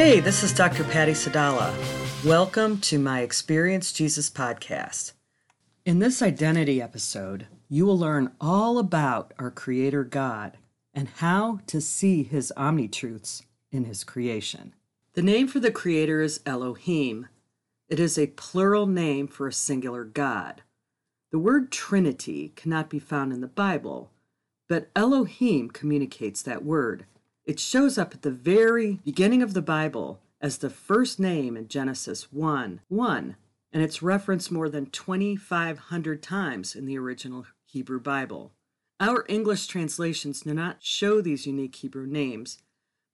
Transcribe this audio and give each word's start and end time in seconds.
Hey, 0.00 0.20
this 0.20 0.44
is 0.44 0.52
Dr. 0.52 0.84
Patty 0.84 1.10
Sadala. 1.10 1.74
Welcome 2.24 2.78
to 2.82 3.00
my 3.00 3.22
Experience 3.22 3.92
Jesus 3.92 4.30
podcast. 4.30 5.10
In 5.84 5.98
this 5.98 6.22
identity 6.22 6.80
episode, 6.80 7.48
you 7.68 7.84
will 7.84 7.98
learn 7.98 8.30
all 8.40 8.78
about 8.78 9.34
our 9.40 9.50
Creator 9.50 10.04
God 10.04 10.56
and 10.94 11.08
how 11.16 11.58
to 11.66 11.80
see 11.80 12.22
His 12.22 12.52
omni 12.56 12.86
truths 12.86 13.42
in 13.72 13.86
His 13.86 14.04
creation. 14.04 14.72
The 15.14 15.22
name 15.22 15.48
for 15.48 15.58
the 15.58 15.72
Creator 15.72 16.20
is 16.20 16.42
Elohim. 16.46 17.26
It 17.88 17.98
is 17.98 18.16
a 18.16 18.28
plural 18.28 18.86
name 18.86 19.26
for 19.26 19.48
a 19.48 19.52
singular 19.52 20.04
God. 20.04 20.62
The 21.32 21.40
word 21.40 21.72
Trinity 21.72 22.52
cannot 22.54 22.88
be 22.88 23.00
found 23.00 23.32
in 23.32 23.40
the 23.40 23.48
Bible, 23.48 24.12
but 24.68 24.90
Elohim 24.94 25.70
communicates 25.70 26.40
that 26.42 26.64
word. 26.64 27.04
It 27.48 27.58
shows 27.58 27.96
up 27.96 28.12
at 28.12 28.20
the 28.20 28.30
very 28.30 29.00
beginning 29.06 29.40
of 29.40 29.54
the 29.54 29.62
Bible 29.62 30.20
as 30.38 30.58
the 30.58 30.68
first 30.68 31.18
name 31.18 31.56
in 31.56 31.66
Genesis 31.66 32.30
1 32.30 32.82
1, 32.88 33.36
and 33.72 33.82
it's 33.82 34.02
referenced 34.02 34.52
more 34.52 34.68
than 34.68 34.90
2,500 34.90 36.22
times 36.22 36.76
in 36.76 36.84
the 36.84 36.98
original 36.98 37.46
Hebrew 37.64 38.00
Bible. 38.00 38.52
Our 39.00 39.24
English 39.30 39.66
translations 39.66 40.42
do 40.42 40.52
not 40.52 40.82
show 40.82 41.22
these 41.22 41.46
unique 41.46 41.76
Hebrew 41.76 42.06
names, 42.06 42.58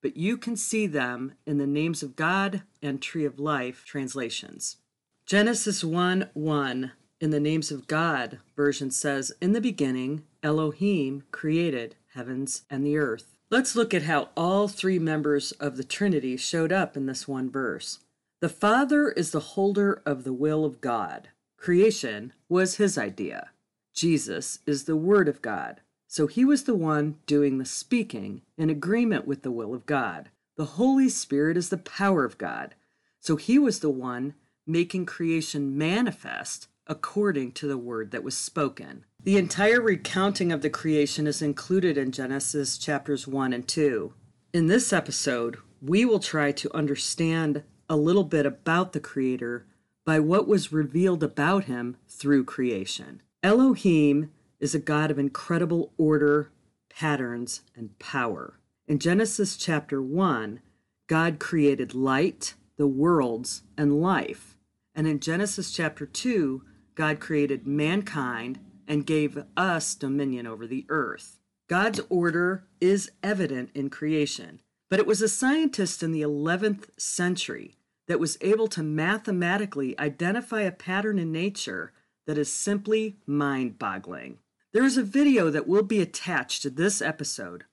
but 0.03 0.17
you 0.17 0.37
can 0.37 0.57
see 0.57 0.89
them 0.89 1.35
in 1.47 1.59
the 1.59 1.67
Names 1.69 2.03
of 2.03 2.17
God 2.17 2.63
and 2.83 3.01
Tree 3.01 3.25
of 3.25 3.39
Life 3.39 3.85
translations. 3.85 4.79
Genesis 5.27 5.85
1 5.85 6.31
1 6.35 6.91
in 7.21 7.31
the 7.31 7.39
Names 7.39 7.71
of 7.71 7.87
God 7.87 8.41
version 8.57 8.91
says, 8.91 9.31
In 9.41 9.53
the 9.53 9.61
beginning, 9.61 10.25
Elohim 10.43 11.23
created 11.31 11.95
heavens 12.15 12.63
and 12.69 12.85
the 12.85 12.99
earth. 12.99 13.34
Let's 13.51 13.77
look 13.77 13.93
at 13.93 14.03
how 14.03 14.31
all 14.37 14.69
three 14.69 14.99
members 14.99 15.53
of 15.53 15.77
the 15.77 15.85
Trinity 15.85 16.37
showed 16.37 16.73
up 16.73 16.97
in 16.97 17.07
this 17.07 17.29
one 17.29 17.51
verse. 17.51 18.01
The 18.41 18.49
Father 18.49 19.11
is 19.11 19.31
the 19.31 19.41
holder 19.41 20.03
of 20.07 20.25
the 20.25 20.33
will 20.33 20.65
of 20.65 20.81
God. 20.81 21.29
Creation 21.57 22.33
was 22.49 22.77
his 22.77 22.99
idea. 22.99 23.51
Jesus 23.95 24.59
is 24.67 24.85
the 24.85 24.97
Word 24.97 25.29
of 25.29 25.43
God. 25.43 25.81
So 26.09 26.27
he 26.27 26.45
was 26.45 26.65
the 26.65 26.75
one 26.75 27.17
doing 27.27 27.59
the 27.59 27.65
speaking 27.65 28.43
in 28.57 28.71
agreement 28.71 29.27
with 29.27 29.43
the 29.43 29.51
will 29.51 29.75
of 29.75 29.87
God. 29.87 30.31
The 30.57 30.65
Holy 30.65 31.09
Spirit 31.09 31.57
is 31.57 31.69
the 31.69 31.79
power 31.79 32.25
of 32.25 32.39
God. 32.39 32.75
So 33.21 33.37
he 33.37 33.59
was 33.59 33.81
the 33.81 33.91
one 33.91 34.35
making 34.67 35.07
creation 35.07 35.77
manifest 35.77 36.69
according 36.87 37.53
to 37.53 37.67
the 37.67 37.79
word 37.79 38.11
that 38.11 38.25
was 38.25 38.37
spoken. 38.37 39.05
The 39.25 39.39
entire 39.39 39.81
recounting 39.81 40.53
of 40.53 40.61
the 40.61 40.69
creation 40.69 41.27
is 41.27 41.41
included 41.41 41.97
in 41.97 42.13
Genesis 42.13 42.77
chapters 42.77 43.27
1 43.27 43.55
and 43.55 43.67
2. 43.67 44.13
In 44.53 44.67
this 44.67 44.93
episode, 44.93 45.57
we 45.81 46.05
will 46.05 46.21
try 46.21 46.53
to 46.53 46.77
understand 46.77 47.63
a 47.89 47.97
little 47.97 48.25
bit 48.25 48.45
about 48.45 48.93
the 48.93 49.01
Creator 49.01 49.65
by 50.05 50.21
what 50.21 50.47
was 50.47 50.75
revealed 50.75 51.23
about 51.23 51.65
him 51.65 51.97
through 52.07 52.45
creation. 52.45 53.23
Elohim 53.43 54.31
is 54.61 54.75
a 54.75 54.79
God 54.79 55.11
of 55.11 55.19
incredible 55.19 55.95
order, 55.97 56.51
patterns, 56.91 57.63
and 57.75 57.99
power. 57.99 58.61
In 58.87 58.99
Genesis 58.99 59.57
chapter 59.57 60.03
1, 60.03 60.61
God 61.07 61.39
created 61.39 61.95
light, 61.95 62.53
the 62.77 62.87
worlds, 62.87 63.63
and 63.79 64.03
life. 64.03 64.59
And 64.95 65.07
in 65.07 65.19
Genesis 65.19 65.73
chapter 65.73 66.05
2, 66.05 66.63
God 66.95 67.21
created 67.21 67.67
mankind 67.67 68.59
and 68.87 69.07
gave 69.07 69.43
us 69.57 69.95
dominion 69.95 70.47
over 70.47 70.67
the 70.67 70.85
earth. 70.89 71.39
God's 71.69 72.01
order 72.09 72.65
is 72.81 73.11
evident 73.23 73.71
in 73.75 73.91
creation, 73.91 74.61
but 74.91 74.99
it 74.99 75.07
was 75.07 75.23
a 75.23 75.29
scientist 75.29 76.03
in 76.03 76.13
the 76.13 76.23
11th 76.23 76.89
century 76.99 77.77
that 78.07 78.21
was 78.21 78.39
able 78.41 78.69
to 78.69 78.83
mathematically 78.83 79.99
identify 79.99 80.63
a 80.63 80.73
pattern 80.73 81.19
in 81.19 81.33
nature 81.33 81.93
that 82.27 82.39
is 82.39 82.53
simply 82.53 83.17
mind 83.27 83.79
boggling. 83.79 84.39
There 84.73 84.85
is 84.85 84.99
a 84.99 85.03
video 85.03 85.51
that 85.51 85.69
will 85.69 85.83
be 85.83 86.01
attached 86.01 86.63
to 86.63 86.71
this 86.71 87.01
episode 87.01 87.65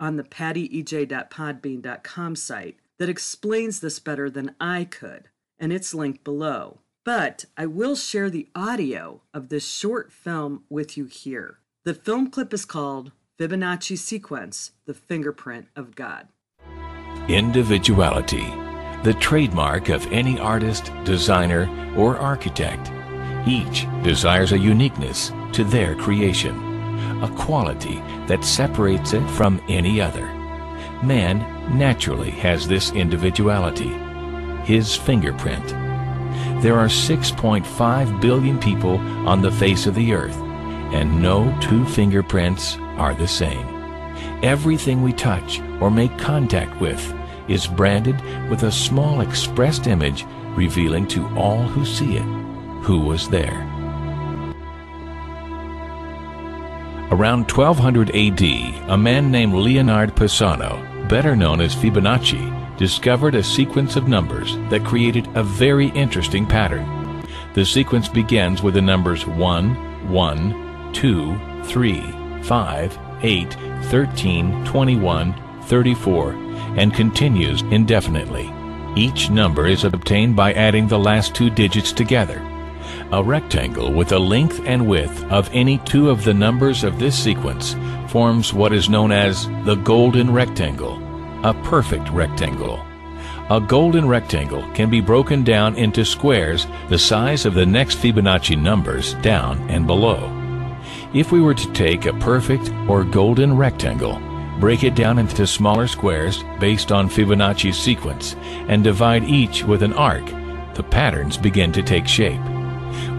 on 0.00 0.16
the 0.16 0.24
pattyej.podbean.com 0.24 2.36
site 2.36 2.76
that 2.98 3.08
explains 3.08 3.80
this 3.80 3.98
better 3.98 4.28
than 4.30 4.54
I 4.60 4.84
could, 4.84 5.28
and 5.58 5.72
it's 5.72 5.94
linked 5.94 6.22
below. 6.24 6.80
But 7.06 7.44
I 7.56 7.66
will 7.66 7.94
share 7.94 8.28
the 8.28 8.48
audio 8.56 9.20
of 9.32 9.48
this 9.48 9.64
short 9.64 10.10
film 10.10 10.64
with 10.68 10.96
you 10.98 11.04
here. 11.04 11.60
The 11.84 11.94
film 11.94 12.32
clip 12.32 12.52
is 12.52 12.64
called 12.64 13.12
Fibonacci 13.38 13.96
Sequence 13.96 14.72
The 14.86 14.94
Fingerprint 14.94 15.68
of 15.76 15.94
God. 15.94 16.26
Individuality, 17.28 18.52
the 19.04 19.16
trademark 19.20 19.88
of 19.88 20.04
any 20.10 20.40
artist, 20.40 20.90
designer, 21.04 21.70
or 21.96 22.16
architect. 22.16 22.90
Each 23.46 23.86
desires 24.02 24.50
a 24.50 24.58
uniqueness 24.58 25.30
to 25.52 25.62
their 25.62 25.94
creation, 25.94 26.56
a 27.22 27.32
quality 27.38 28.02
that 28.26 28.44
separates 28.44 29.12
it 29.12 29.24
from 29.30 29.62
any 29.68 30.00
other. 30.00 30.26
Man 31.04 31.38
naturally 31.78 32.32
has 32.32 32.66
this 32.66 32.90
individuality, 32.90 33.92
his 34.64 34.96
fingerprint 34.96 35.85
there 36.62 36.78
are 36.78 36.88
6.5 36.88 38.20
billion 38.20 38.58
people 38.58 38.96
on 39.28 39.42
the 39.42 39.52
face 39.52 39.86
of 39.86 39.94
the 39.94 40.12
earth, 40.12 40.36
and 40.92 41.22
no 41.22 41.56
two 41.60 41.84
fingerprints 41.86 42.76
are 42.96 43.14
the 43.14 43.28
same. 43.28 43.66
Everything 44.42 45.02
we 45.02 45.12
touch 45.12 45.60
or 45.80 45.90
make 45.90 46.16
contact 46.18 46.80
with 46.80 47.14
is 47.48 47.66
branded 47.66 48.20
with 48.48 48.62
a 48.62 48.72
small 48.72 49.20
expressed 49.20 49.86
image 49.86 50.24
revealing 50.54 51.06
to 51.08 51.26
all 51.36 51.62
who 51.62 51.84
see 51.84 52.16
it 52.16 52.24
who 52.82 53.00
was 53.00 53.28
there. 53.28 53.62
Around 57.10 57.50
1200 57.50 58.10
AD, 58.10 58.90
a 58.90 58.96
man 58.96 59.30
named 59.30 59.54
Leonard 59.54 60.14
Pisano, 60.16 61.08
better 61.08 61.36
known 61.36 61.60
as 61.60 61.74
Fibonacci, 61.74 62.55
discovered 62.76 63.34
a 63.34 63.42
sequence 63.42 63.96
of 63.96 64.08
numbers 64.08 64.56
that 64.70 64.84
created 64.84 65.28
a 65.34 65.42
very 65.42 65.88
interesting 65.88 66.46
pattern. 66.46 67.24
The 67.54 67.64
sequence 67.64 68.08
begins 68.08 68.62
with 68.62 68.74
the 68.74 68.82
numbers 68.82 69.26
1, 69.26 70.10
1, 70.10 70.92
2, 70.92 71.40
3, 71.64 72.42
5, 72.42 72.98
8, 73.22 73.52
13, 73.84 74.64
21, 74.64 75.62
34, 75.62 76.32
and 76.76 76.94
continues 76.94 77.62
indefinitely. 77.62 78.52
Each 78.94 79.30
number 79.30 79.66
is 79.66 79.84
obtained 79.84 80.36
by 80.36 80.52
adding 80.52 80.86
the 80.86 80.98
last 80.98 81.34
two 81.34 81.50
digits 81.50 81.92
together. 81.92 82.40
A 83.12 83.22
rectangle 83.22 83.92
with 83.92 84.12
a 84.12 84.18
length 84.18 84.60
and 84.64 84.86
width 84.86 85.24
of 85.24 85.50
any 85.52 85.78
two 85.78 86.10
of 86.10 86.24
the 86.24 86.34
numbers 86.34 86.84
of 86.84 86.98
this 86.98 87.18
sequence 87.18 87.74
forms 88.10 88.52
what 88.52 88.72
is 88.72 88.88
known 88.88 89.12
as 89.12 89.46
the 89.64 89.76
golden 89.82 90.32
rectangle 90.32 91.05
a 91.46 91.54
perfect 91.62 92.10
rectangle. 92.10 92.84
A 93.50 93.60
golden 93.60 94.08
rectangle 94.08 94.68
can 94.72 94.90
be 94.90 95.00
broken 95.00 95.44
down 95.44 95.76
into 95.76 96.04
squares 96.04 96.66
the 96.88 96.98
size 96.98 97.46
of 97.46 97.54
the 97.54 97.64
next 97.64 97.98
Fibonacci 97.98 98.60
numbers 98.60 99.14
down 99.22 99.58
and 99.70 99.86
below. 99.86 100.32
If 101.14 101.30
we 101.30 101.40
were 101.40 101.54
to 101.54 101.72
take 101.72 102.06
a 102.06 102.14
perfect 102.14 102.72
or 102.88 103.04
golden 103.04 103.56
rectangle, 103.56 104.20
break 104.58 104.82
it 104.82 104.96
down 104.96 105.20
into 105.20 105.46
smaller 105.46 105.86
squares 105.86 106.42
based 106.58 106.90
on 106.90 107.08
Fibonacci's 107.08 107.78
sequence, 107.78 108.34
and 108.66 108.82
divide 108.82 109.22
each 109.22 109.62
with 109.62 109.84
an 109.84 109.92
arc, 109.92 110.26
the 110.74 110.82
patterns 110.82 111.36
begin 111.36 111.70
to 111.70 111.82
take 111.82 112.08
shape. 112.08 112.40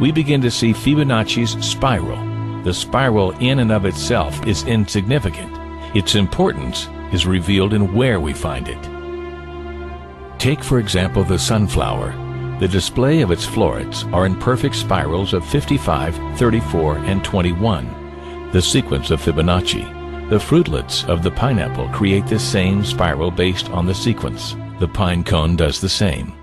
We 0.01 0.11
begin 0.11 0.41
to 0.41 0.51
see 0.51 0.73
Fibonacci's 0.73 1.65
spiral. 1.65 2.21
The 2.63 2.73
spiral 2.73 3.31
in 3.39 3.59
and 3.59 3.71
of 3.71 3.85
itself 3.85 4.45
is 4.45 4.65
insignificant. 4.65 5.55
Its 5.95 6.15
importance 6.15 6.89
is 7.13 7.25
revealed 7.25 7.73
in 7.73 7.93
where 7.93 8.19
we 8.19 8.33
find 8.33 8.67
it. 8.67 10.39
Take, 10.39 10.63
for 10.63 10.79
example, 10.79 11.23
the 11.23 11.39
sunflower. 11.39 12.11
The 12.59 12.67
display 12.67 13.21
of 13.21 13.31
its 13.31 13.45
florets 13.45 14.03
are 14.05 14.25
in 14.25 14.35
perfect 14.39 14.75
spirals 14.75 15.33
of 15.33 15.45
55, 15.45 16.15
34, 16.37 16.97
and 16.97 17.23
21, 17.23 18.51
the 18.51 18.61
sequence 18.61 19.11
of 19.11 19.21
Fibonacci. 19.21 20.29
The 20.29 20.39
fruitlets 20.39 21.05
of 21.05 21.23
the 21.23 21.31
pineapple 21.31 21.87
create 21.89 22.27
the 22.27 22.39
same 22.39 22.83
spiral 22.83 23.31
based 23.31 23.69
on 23.69 23.85
the 23.85 23.95
sequence. 23.95 24.55
The 24.79 24.87
pine 24.87 25.23
cone 25.23 25.55
does 25.55 25.79
the 25.79 25.89
same. 25.89 26.33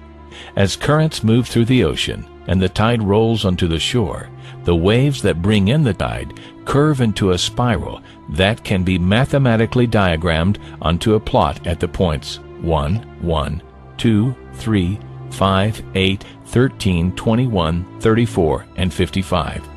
As 0.57 0.77
currents 0.77 1.23
move 1.23 1.47
through 1.47 1.67
the 1.67 1.85
ocean 1.85 2.27
and 2.47 2.61
the 2.61 2.69
tide 2.69 3.03
rolls 3.03 3.45
onto 3.45 3.67
the 3.67 3.79
shore, 3.79 4.29
the 4.65 4.75
waves 4.75 5.23
that 5.23 5.43
bring 5.43 5.69
in 5.69 5.83
the 5.83 5.95
tide 5.95 6.39
curve 6.65 7.01
into 7.01 7.31
a 7.31 7.39
spiral 7.39 8.03
that 8.31 8.65
can 8.65 8.83
be 8.83 8.99
mathematically 8.99 9.87
diagrammed 9.87 10.59
onto 10.81 11.15
a 11.15 11.21
plot 11.21 11.67
at 11.67 11.81
the 11.81 11.89
points 11.89 12.41
1, 12.63 12.97
1, 13.21 13.63
2, 13.99 14.37
3, 14.55 14.99
5, 15.31 15.83
8, 15.95 16.25
13, 16.47 17.13
21, 17.17 18.01
34, 18.01 18.67
and 18.77 18.95
55. 18.95 19.69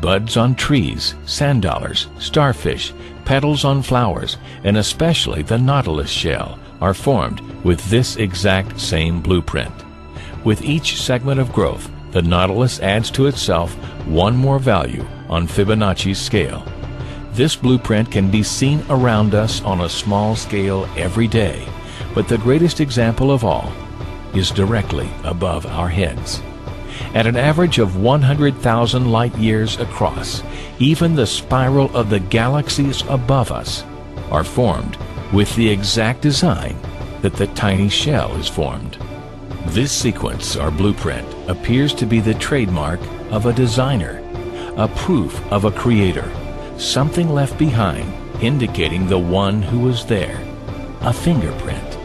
Buds 0.00 0.36
on 0.36 0.54
trees, 0.56 1.14
sand 1.26 1.62
dollars, 1.62 2.08
starfish, 2.18 2.92
petals 3.24 3.64
on 3.64 3.82
flowers, 3.82 4.36
and 4.64 4.76
especially 4.76 5.42
the 5.42 5.58
nautilus 5.58 6.10
shell 6.10 6.58
are 6.80 6.94
formed 6.94 7.40
with 7.62 7.80
this 7.88 8.16
exact 8.16 8.80
same 8.80 9.20
blueprint. 9.20 9.72
With 10.44 10.64
each 10.64 11.00
segment 11.00 11.38
of 11.38 11.52
growth, 11.52 11.88
the 12.12 12.22
Nautilus 12.22 12.78
adds 12.80 13.10
to 13.12 13.26
itself 13.26 13.74
one 14.06 14.36
more 14.36 14.58
value 14.58 15.04
on 15.28 15.46
Fibonacci's 15.46 16.20
scale. 16.20 16.64
This 17.32 17.56
blueprint 17.56 18.10
can 18.10 18.30
be 18.30 18.42
seen 18.42 18.84
around 18.90 19.34
us 19.34 19.62
on 19.62 19.80
a 19.80 19.88
small 19.88 20.36
scale 20.36 20.86
every 20.96 21.26
day, 21.26 21.66
but 22.14 22.28
the 22.28 22.38
greatest 22.38 22.80
example 22.80 23.30
of 23.30 23.44
all 23.44 23.72
is 24.34 24.50
directly 24.50 25.10
above 25.24 25.64
our 25.66 25.88
heads. 25.88 26.42
At 27.14 27.26
an 27.26 27.36
average 27.36 27.78
of 27.78 27.96
100,000 27.96 29.10
light 29.10 29.34
years 29.36 29.78
across, 29.78 30.42
even 30.78 31.14
the 31.14 31.26
spiral 31.26 31.94
of 31.96 32.10
the 32.10 32.20
galaxies 32.20 33.02
above 33.08 33.50
us 33.50 33.84
are 34.30 34.44
formed 34.44 34.98
with 35.32 35.54
the 35.56 35.68
exact 35.68 36.20
design 36.20 36.76
that 37.22 37.34
the 37.34 37.46
tiny 37.48 37.88
shell 37.88 38.34
is 38.36 38.48
formed. 38.48 38.98
This 39.72 39.90
sequence 39.90 40.54
or 40.54 40.70
blueprint 40.70 41.26
appears 41.48 41.94
to 41.94 42.04
be 42.04 42.20
the 42.20 42.34
trademark 42.34 43.00
of 43.30 43.46
a 43.46 43.54
designer, 43.54 44.22
a 44.76 44.86
proof 44.86 45.40
of 45.50 45.64
a 45.64 45.72
creator, 45.72 46.30
something 46.76 47.30
left 47.30 47.58
behind 47.58 48.12
indicating 48.42 49.06
the 49.06 49.18
one 49.18 49.62
who 49.62 49.78
was 49.78 50.04
there, 50.04 50.38
a 51.00 51.10
fingerprint. 51.10 51.96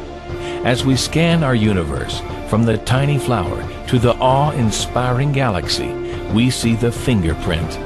As 0.65 0.85
we 0.85 0.95
scan 0.95 1.43
our 1.43 1.55
universe 1.55 2.21
from 2.47 2.63
the 2.63 2.77
tiny 2.77 3.19
flower 3.19 3.61
to 3.87 3.99
the 3.99 4.15
awe-inspiring 4.15 5.33
galaxy, 5.33 5.91
we 6.33 6.49
see 6.49 6.75
the 6.75 6.93
fingerprint 6.93 7.77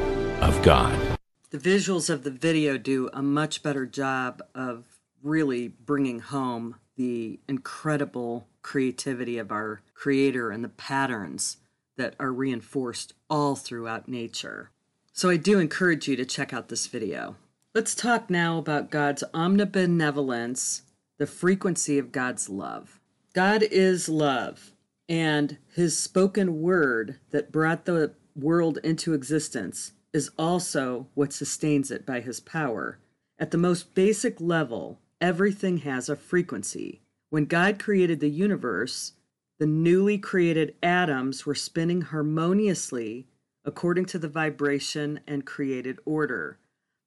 of 0.44 0.62
God. 0.62 1.18
The 1.50 1.58
visuals 1.58 2.08
of 2.08 2.24
the 2.24 2.30
video 2.30 2.78
do 2.78 3.10
a 3.14 3.24
much 3.24 3.64
better 3.64 3.88
job 3.88 4.44
of 4.54 4.84
really 5.24 5.70
bringing 5.70 6.20
home 6.20 6.76
the 6.98 7.40
incredible 7.48 8.46
creativity 8.62 9.38
of 9.38 9.52
our 9.52 9.82
creator 9.94 10.52
and 10.52 10.64
the 10.64 10.70
patterns 10.70 11.58
that 11.98 12.16
are 12.20 12.32
reinforced 12.32 13.14
all 13.30 13.56
throughout 13.56 14.08
nature. 14.08 14.72
So 15.14 15.30
I 15.30 15.38
do 15.38 15.60
encourage 15.60 16.08
you 16.08 16.16
to 16.16 16.26
check 16.26 16.54
out 16.54 16.70
this 16.70 16.88
video. 16.88 17.36
Let's 17.74 17.96
talk 17.96 18.30
now 18.30 18.58
about 18.58 18.92
God's 18.92 19.24
omnibenevolence, 19.34 20.82
the 21.18 21.28
frequency 21.28 21.98
of 21.98 22.12
God's 22.12 22.50
love. 22.50 23.00
God 23.34 23.64
is 23.64 24.10
love, 24.10 24.74
and 25.08 25.58
his 25.74 25.98
spoken 25.98 26.62
word 26.62 27.20
that 27.32 27.52
brought 27.52 27.86
the 27.86 28.14
world 28.36 28.78
into 28.84 29.14
existence 29.14 29.94
is 30.14 30.32
also 30.38 31.08
what 31.14 31.34
sustains 31.34 31.92
it 31.92 32.06
by 32.06 32.20
his 32.20 32.40
power. 32.40 33.00
At 33.40 33.52
the 33.52 33.58
most 33.58 33.96
basic 33.96 34.42
level, 34.42 35.00
everything 35.20 35.78
has 35.78 36.10
a 36.10 36.16
frequency. 36.16 37.01
When 37.32 37.46
God 37.46 37.80
created 37.80 38.20
the 38.20 38.30
universe, 38.30 39.14
the 39.58 39.66
newly 39.66 40.18
created 40.18 40.76
atoms 40.84 41.46
were 41.46 41.56
spinning 41.56 42.02
harmoniously 42.02 43.26
according 43.64 44.04
to 44.08 44.20
the 44.20 44.28
vibration 44.28 45.22
and 45.26 45.46
created 45.46 45.98
order. 46.04 46.60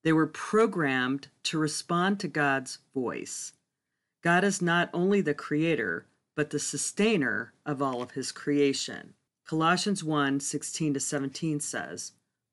They 0.03 0.15
were 0.15 0.27
programmed 0.27 1.29
to 1.43 1.59
respond 1.59 2.21
to 2.21 2.29
God's 2.29 2.79
voice. 2.95 3.53
God 4.23 4.45
is 4.45 4.63
not 4.63 4.89
only 4.95 5.21
the 5.21 5.35
creator, 5.35 6.07
but 6.35 6.49
the 6.49 6.59
sustainer 6.59 7.53
of 7.67 7.83
all 7.83 8.01
of 8.01 8.13
his 8.13 8.33
creation. 8.33 9.13
Colossians 9.45 10.03
1 10.03 10.41
16 10.41 10.95
to 10.95 11.01
17 11.01 11.61
says, 11.61 12.13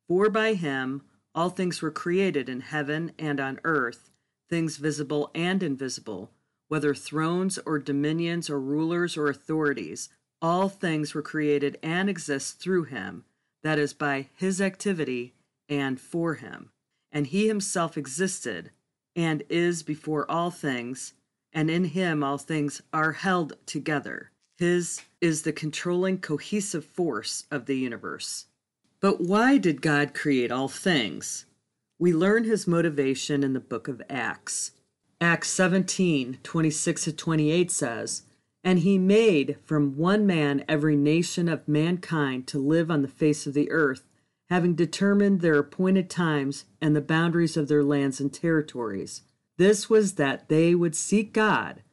For 0.10 0.30
by 0.30 0.56
him 0.56 1.04
all 1.34 1.50
things 1.50 1.82
were 1.82 1.90
created 1.90 2.50
in 2.50 2.60
heaven 2.60 3.14
and 3.18 3.40
on 3.40 3.62
earth 3.64 4.10
things 4.50 4.76
visible 4.76 5.32
and 5.34 5.64
invisible, 5.64 6.32
whether 6.72 6.96
thrones 6.96 7.60
or 7.66 7.78
dominions 7.78 8.50
or 8.50 8.58
rulers 8.58 9.18
or 9.18 9.28
authorities, 9.28 10.08
all 10.42 10.70
things 10.70 11.14
were 11.14 11.22
created 11.22 11.78
and 11.84 12.10
exist 12.10 12.62
through 12.62 12.86
him, 12.86 13.26
that 13.62 13.78
is, 13.78 13.92
by 13.92 14.30
his 14.38 14.62
activity 14.62 15.34
and 15.68 16.00
for 16.00 16.36
him. 16.36 16.70
And 17.12 17.28
he 17.28 17.50
himself 17.50 17.98
existed 17.98 18.72
and 19.18 19.44
is 19.50 19.84
before 19.84 20.32
all 20.32 20.50
things, 20.50 21.12
and 21.52 21.70
in 21.70 21.84
him 21.84 22.24
all 22.24 22.38
things 22.38 22.82
are 22.94 23.12
held 23.12 23.58
together. 23.66 24.32
His 24.58 25.02
is 25.20 25.42
the 25.42 25.52
controlling, 25.52 26.20
cohesive 26.20 26.86
force 26.86 27.48
of 27.52 27.66
the 27.66 27.76
universe. 27.76 28.46
But 29.02 29.20
why 29.20 29.58
did 29.58 29.82
God 29.82 30.14
create 30.14 30.54
all 30.54 30.70
things? 30.70 31.48
We 32.00 32.14
learn 32.14 32.46
his 32.46 32.66
motivation 32.66 33.44
in 33.44 33.52
the 33.52 33.60
book 33.60 33.90
of 33.90 34.02
Acts. 34.10 34.72
Acts 35.22 35.50
17 35.50 36.40
26 36.42 37.04
to 37.04 37.14
28 37.14 37.70
says, 37.70 38.24
And 38.64 38.80
he 38.80 38.98
made 38.98 39.58
from 39.64 39.96
one 39.96 40.26
man 40.26 40.66
every 40.68 40.96
nation 40.96 41.48
of 41.48 41.68
mankind 41.68 42.48
to 42.48 42.58
live 42.58 42.90
on 42.90 43.04
the 43.04 43.08
face 43.08 43.46
of 43.46 43.54
the 43.54 43.70
earth, 43.70 44.10
having 44.50 44.74
determined 44.74 45.42
their 45.42 45.60
appointed 45.60 46.10
times 46.10 46.66
and 46.82 46.96
the 46.96 47.02
boundaries 47.02 47.56
of 47.56 47.68
their 47.68 47.84
lands 47.84 48.20
and 48.20 48.34
territories. 48.34 49.22
This 49.60 49.92
was 49.92 50.14
that 50.14 50.50
they 50.50 50.74
would 50.74 50.96
seek 50.96 51.34
God, 51.34 51.84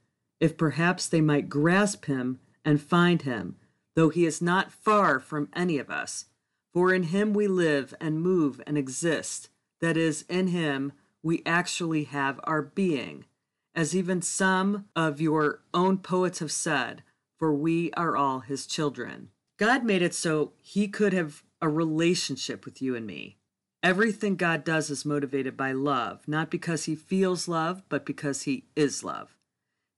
if 0.40 0.56
perhaps 0.56 1.06
they 1.06 1.20
might 1.20 1.50
grasp 1.50 2.06
him 2.06 2.40
and 2.64 2.80
find 2.80 3.22
him, 3.22 3.56
though 3.94 4.08
he 4.08 4.24
is 4.24 4.40
not 4.40 4.72
far 4.72 5.20
from 5.20 5.50
any 5.54 5.76
of 5.76 5.90
us. 5.90 6.24
For 6.72 6.94
in 6.94 7.02
him 7.04 7.34
we 7.34 7.46
live 7.46 7.92
and 8.00 8.22
move 8.22 8.62
and 8.66 8.78
exist 8.78 9.50
that 9.80 9.98
is, 9.98 10.24
in 10.28 10.48
him, 10.48 10.92
we 11.22 11.42
actually 11.44 12.04
have 12.04 12.40
our 12.44 12.62
being. 12.62 13.24
As 13.74 13.94
even 13.94 14.22
some 14.22 14.86
of 14.96 15.20
your 15.20 15.60
own 15.72 15.98
poets 15.98 16.40
have 16.40 16.52
said, 16.52 17.02
for 17.38 17.52
we 17.52 17.92
are 17.92 18.16
all 18.16 18.40
his 18.40 18.66
children. 18.66 19.30
God 19.58 19.84
made 19.84 20.02
it 20.02 20.14
so 20.14 20.52
he 20.60 20.88
could 20.88 21.12
have 21.12 21.42
a 21.60 21.68
relationship 21.68 22.64
with 22.64 22.80
you 22.82 22.94
and 22.94 23.06
me. 23.06 23.36
Everything 23.82 24.34
God 24.34 24.64
does 24.64 24.90
is 24.90 25.04
motivated 25.04 25.56
by 25.56 25.72
love, 25.72 26.26
not 26.26 26.50
because 26.50 26.84
he 26.84 26.96
feels 26.96 27.46
love, 27.46 27.82
but 27.88 28.04
because 28.04 28.42
he 28.42 28.64
is 28.74 29.04
love. 29.04 29.36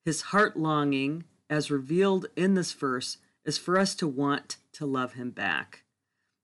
His 0.05 0.23
heart 0.23 0.56
longing, 0.56 1.25
as 1.49 1.70
revealed 1.70 2.26
in 2.37 2.55
this 2.55 2.73
verse, 2.73 3.19
is 3.44 3.56
for 3.56 3.78
us 3.78 3.94
to 3.96 4.06
want 4.06 4.58
to 4.73 4.84
love 4.84 5.14
him 5.14 5.31
back. 5.31 5.84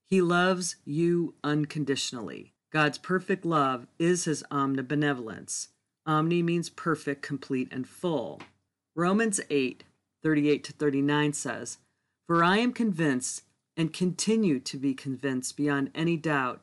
He 0.06 0.22
loves 0.22 0.76
you 0.84 1.34
unconditionally. 1.44 2.54
God's 2.72 2.98
perfect 2.98 3.44
love 3.44 3.86
is 3.98 4.24
his 4.24 4.42
omnibenevolence. 4.50 5.68
Omni 6.04 6.42
means 6.42 6.68
perfect, 6.68 7.22
complete, 7.22 7.68
and 7.70 7.86
full. 7.88 8.40
Romans 8.94 9.40
8, 9.50 9.84
38 10.22 10.64
to 10.64 10.72
39 10.72 11.32
says, 11.32 11.78
For 12.26 12.42
I 12.42 12.58
am 12.58 12.72
convinced 12.72 13.42
and 13.76 13.92
continue 13.92 14.58
to 14.60 14.76
be 14.78 14.94
convinced 14.94 15.56
beyond 15.56 15.90
any 15.94 16.16
doubt 16.16 16.60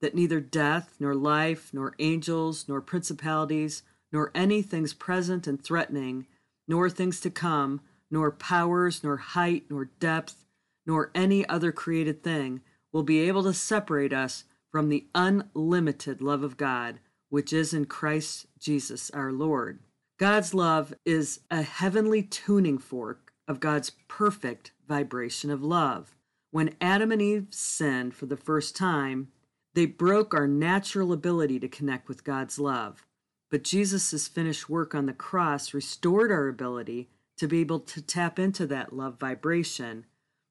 that 0.00 0.14
neither 0.14 0.40
death, 0.40 0.96
nor 0.98 1.14
life, 1.14 1.70
nor 1.72 1.94
angels, 1.98 2.66
nor 2.68 2.80
principalities, 2.80 3.82
nor 4.12 4.30
any 4.34 4.62
things 4.62 4.92
present 4.92 5.46
and 5.46 5.62
threatening, 5.62 6.26
nor 6.68 6.90
things 6.90 7.20
to 7.20 7.30
come, 7.30 7.80
nor 8.10 8.30
powers, 8.30 9.02
nor 9.02 9.16
height, 9.16 9.64
nor 9.70 9.86
depth, 10.00 10.44
nor 10.86 11.10
any 11.14 11.48
other 11.48 11.72
created 11.72 12.22
thing 12.22 12.60
will 12.92 13.02
be 13.02 13.20
able 13.20 13.42
to 13.42 13.52
separate 13.52 14.12
us 14.12 14.44
from 14.76 14.90
the 14.90 15.06
unlimited 15.14 16.20
love 16.20 16.42
of 16.42 16.58
God, 16.58 16.98
which 17.30 17.50
is 17.50 17.72
in 17.72 17.86
Christ 17.86 18.44
Jesus 18.58 19.08
our 19.12 19.32
Lord. 19.32 19.78
God's 20.18 20.52
love 20.52 20.92
is 21.06 21.40
a 21.50 21.62
heavenly 21.62 22.22
tuning 22.22 22.76
fork 22.76 23.32
of 23.48 23.58
God's 23.58 23.92
perfect 24.06 24.72
vibration 24.86 25.50
of 25.50 25.62
love. 25.62 26.14
When 26.50 26.74
Adam 26.78 27.10
and 27.10 27.22
Eve 27.22 27.46
sinned 27.48 28.14
for 28.14 28.26
the 28.26 28.36
first 28.36 28.76
time, 28.76 29.28
they 29.72 29.86
broke 29.86 30.34
our 30.34 30.46
natural 30.46 31.10
ability 31.10 31.58
to 31.60 31.68
connect 31.68 32.06
with 32.06 32.22
God's 32.22 32.58
love. 32.58 33.06
But 33.50 33.64
Jesus' 33.64 34.28
finished 34.28 34.68
work 34.68 34.94
on 34.94 35.06
the 35.06 35.14
cross 35.14 35.72
restored 35.72 36.30
our 36.30 36.48
ability 36.48 37.08
to 37.38 37.48
be 37.48 37.60
able 37.60 37.80
to 37.80 38.02
tap 38.02 38.38
into 38.38 38.66
that 38.66 38.92
love 38.92 39.18
vibration 39.18 40.04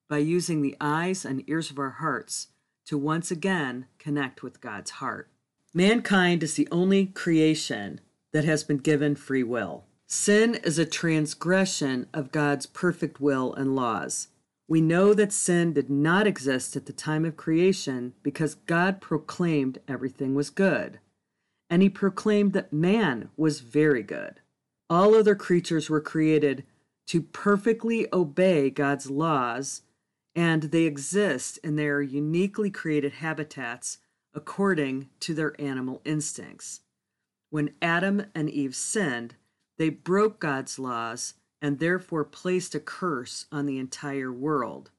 by 0.09 0.17
using 0.17 0.63
the 0.63 0.75
eyes 0.81 1.25
and 1.25 1.47
ears 1.47 1.69
of 1.69 1.77
our 1.77 1.91
hearts 1.91 2.47
to 2.85 2.97
once 2.97 3.31
again 3.31 3.87
connect 3.99 4.43
with 4.43 4.61
God's 4.61 4.91
heart. 4.91 5.29
Mankind 5.73 6.43
is 6.43 6.53
the 6.53 6.67
only 6.71 7.07
creation 7.07 7.99
that 8.31 8.45
has 8.45 8.63
been 8.63 8.77
given 8.77 9.15
free 9.15 9.43
will. 9.43 9.85
Sin 10.07 10.55
is 10.55 10.77
a 10.77 10.85
transgression 10.85 12.07
of 12.13 12.31
God's 12.31 12.65
perfect 12.65 13.19
will 13.19 13.53
and 13.53 13.75
laws. 13.75 14.27
We 14.67 14.81
know 14.81 15.13
that 15.13 15.31
sin 15.31 15.73
did 15.73 15.89
not 15.89 16.27
exist 16.27 16.75
at 16.75 16.85
the 16.85 16.93
time 16.93 17.25
of 17.25 17.37
creation 17.37 18.13
because 18.23 18.55
God 18.55 19.01
proclaimed 19.01 19.79
everything 19.87 20.35
was 20.35 20.49
good. 20.49 20.99
And 21.69 21.81
he 21.81 21.89
proclaimed 21.89 22.53
that 22.53 22.73
man 22.73 23.29
was 23.35 23.59
very 23.59 24.03
good. 24.03 24.41
All 24.89 25.15
other 25.15 25.35
creatures 25.35 25.89
were 25.89 26.01
created 26.01 26.63
to 27.07 27.21
perfectly 27.21 28.07
obey 28.13 28.69
God's 28.69 29.09
laws 29.09 29.81
and 30.35 30.63
they 30.63 30.83
exist 30.83 31.57
in 31.63 31.75
their 31.75 32.01
uniquely 32.01 32.69
created 32.69 33.13
habitats 33.13 33.99
according 34.33 35.09
to 35.21 35.33
their 35.33 35.59
animal 35.59 36.01
instincts. 36.03 36.81
When 37.49 37.73
Adam 37.81 38.25
and 38.35 38.49
Eve 38.49 38.75
sinned, 38.75 39.35
they 39.77 39.89
broke 39.89 40.39
God's 40.39 40.77
laws 40.77 41.35
and 41.61 41.79
therefore 41.79 42.25
placed 42.25 42.75
a 42.75 42.79
curse 42.79 43.45
on 43.51 43.65
the 43.65 43.79
entire 43.79 44.31
world. 44.31 44.91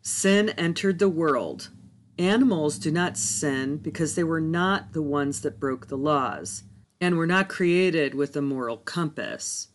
Sin 0.00 0.48
entered 0.50 0.98
the 0.98 1.08
world. 1.08 1.70
Animals 2.18 2.78
do 2.78 2.90
not 2.90 3.16
sin 3.16 3.76
because 3.76 4.14
they 4.14 4.24
were 4.24 4.40
not 4.40 4.92
the 4.92 5.02
ones 5.02 5.42
that 5.42 5.60
broke 5.60 5.86
the 5.86 5.96
laws 5.96 6.64
and 7.00 7.16
were 7.16 7.26
not 7.26 7.48
created 7.48 8.14
with 8.14 8.36
a 8.36 8.42
moral 8.42 8.76
compass, 8.76 9.68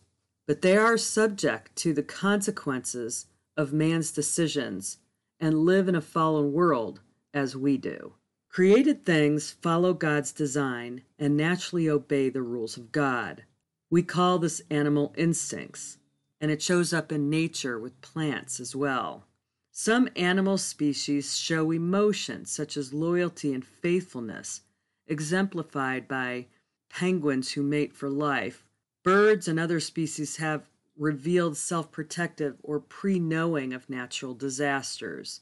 but 0.46 0.62
they 0.62 0.76
are 0.76 0.98
subject 0.98 1.74
to 1.76 1.92
the 1.92 2.02
consequences 2.02 3.26
of 3.58 3.72
man's 3.72 4.12
decisions 4.12 4.98
and 5.38 5.64
live 5.66 5.88
in 5.88 5.94
a 5.94 6.00
fallen 6.00 6.52
world 6.52 7.00
as 7.34 7.54
we 7.56 7.76
do. 7.76 8.14
Created 8.48 9.04
things 9.04 9.50
follow 9.50 9.92
God's 9.92 10.32
design 10.32 11.02
and 11.18 11.36
naturally 11.36 11.90
obey 11.90 12.30
the 12.30 12.40
rules 12.40 12.76
of 12.76 12.92
God. 12.92 13.44
We 13.90 14.02
call 14.02 14.38
this 14.38 14.62
animal 14.70 15.12
instincts, 15.16 15.98
and 16.40 16.50
it 16.50 16.62
shows 16.62 16.92
up 16.92 17.12
in 17.12 17.28
nature 17.28 17.78
with 17.78 18.00
plants 18.00 18.60
as 18.60 18.74
well. 18.74 19.24
Some 19.70 20.08
animal 20.16 20.56
species 20.58 21.36
show 21.36 21.70
emotions 21.70 22.50
such 22.50 22.76
as 22.76 22.94
loyalty 22.94 23.52
and 23.52 23.64
faithfulness, 23.64 24.62
exemplified 25.06 26.08
by 26.08 26.46
penguins 26.90 27.52
who 27.52 27.62
mate 27.62 27.92
for 27.92 28.08
life. 28.08 28.64
Birds 29.04 29.46
and 29.46 29.60
other 29.60 29.80
species 29.80 30.36
have 30.36 30.68
revealed 30.98 31.56
self 31.56 31.90
protective 31.90 32.56
or 32.62 32.80
pre 32.80 33.18
knowing 33.18 33.72
of 33.72 33.88
natural 33.88 34.34
disasters. 34.34 35.40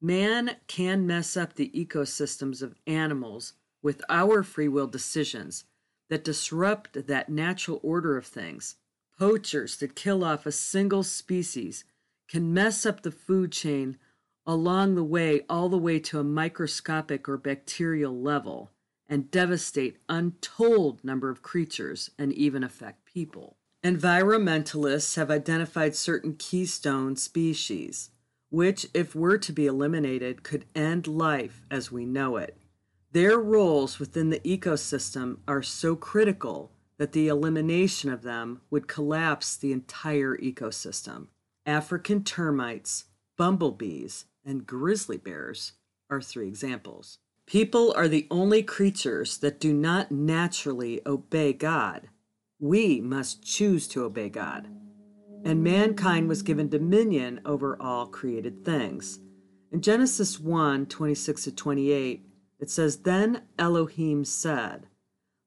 Man 0.00 0.56
can 0.66 1.06
mess 1.06 1.36
up 1.36 1.54
the 1.54 1.70
ecosystems 1.70 2.60
of 2.60 2.74
animals 2.86 3.52
with 3.82 4.02
our 4.08 4.42
free 4.42 4.68
will 4.68 4.88
decisions 4.88 5.64
that 6.10 6.24
disrupt 6.24 7.06
that 7.06 7.28
natural 7.28 7.80
order 7.82 8.16
of 8.16 8.26
things. 8.26 8.76
Poachers 9.18 9.76
that 9.76 9.94
kill 9.94 10.24
off 10.24 10.44
a 10.44 10.52
single 10.52 11.02
species 11.02 11.84
can 12.28 12.52
mess 12.52 12.84
up 12.84 13.02
the 13.02 13.10
food 13.10 13.52
chain 13.52 13.96
along 14.44 14.94
the 14.94 15.04
way, 15.04 15.42
all 15.48 15.68
the 15.68 15.78
way 15.78 16.00
to 16.00 16.18
a 16.18 16.24
microscopic 16.24 17.28
or 17.28 17.36
bacterial 17.36 18.20
level, 18.20 18.70
and 19.08 19.30
devastate 19.30 19.98
untold 20.08 21.04
number 21.04 21.30
of 21.30 21.42
creatures 21.42 22.10
and 22.18 22.32
even 22.32 22.64
affect 22.64 23.04
people. 23.04 23.56
Environmentalists 23.84 25.16
have 25.16 25.30
identified 25.30 25.94
certain 25.96 26.34
keystone 26.34 27.16
species 27.16 28.10
which, 28.52 28.86
if 28.92 29.14
were 29.14 29.38
to 29.38 29.50
be 29.50 29.66
eliminated, 29.66 30.42
could 30.42 30.66
end 30.74 31.06
life 31.06 31.62
as 31.70 31.90
we 31.90 32.04
know 32.04 32.36
it. 32.36 32.54
Their 33.10 33.38
roles 33.38 33.98
within 33.98 34.28
the 34.28 34.40
ecosystem 34.40 35.38
are 35.48 35.62
so 35.62 35.96
critical 35.96 36.70
that 36.98 37.12
the 37.12 37.28
elimination 37.28 38.12
of 38.12 38.20
them 38.20 38.60
would 38.70 38.86
collapse 38.86 39.56
the 39.56 39.72
entire 39.72 40.36
ecosystem. 40.36 41.28
African 41.64 42.22
termites, 42.24 43.06
bumblebees, 43.38 44.26
and 44.44 44.66
grizzly 44.66 45.16
bears 45.16 45.72
are 46.10 46.20
three 46.20 46.46
examples. 46.46 47.16
People 47.46 47.94
are 47.96 48.08
the 48.08 48.26
only 48.30 48.62
creatures 48.62 49.38
that 49.38 49.60
do 49.60 49.72
not 49.72 50.12
naturally 50.12 51.00
obey 51.06 51.54
God. 51.54 52.08
We 52.62 53.02
must 53.02 53.44
choose 53.44 53.86
to 53.88 54.04
obey 54.04 54.30
God 54.30 54.68
and 55.44 55.62
mankind 55.62 56.28
was 56.28 56.42
given 56.42 56.68
dominion 56.68 57.40
over 57.44 57.80
all 57.80 58.06
created 58.06 58.64
things. 58.64 59.18
In 59.72 59.80
Genesis 59.80 60.38
1 60.38 60.86
26 60.86 61.44
to 61.44 61.52
28, 61.52 62.26
it 62.60 62.70
says, 62.70 62.98
Then 62.98 63.42
Elohim 63.58 64.24
said, 64.24 64.86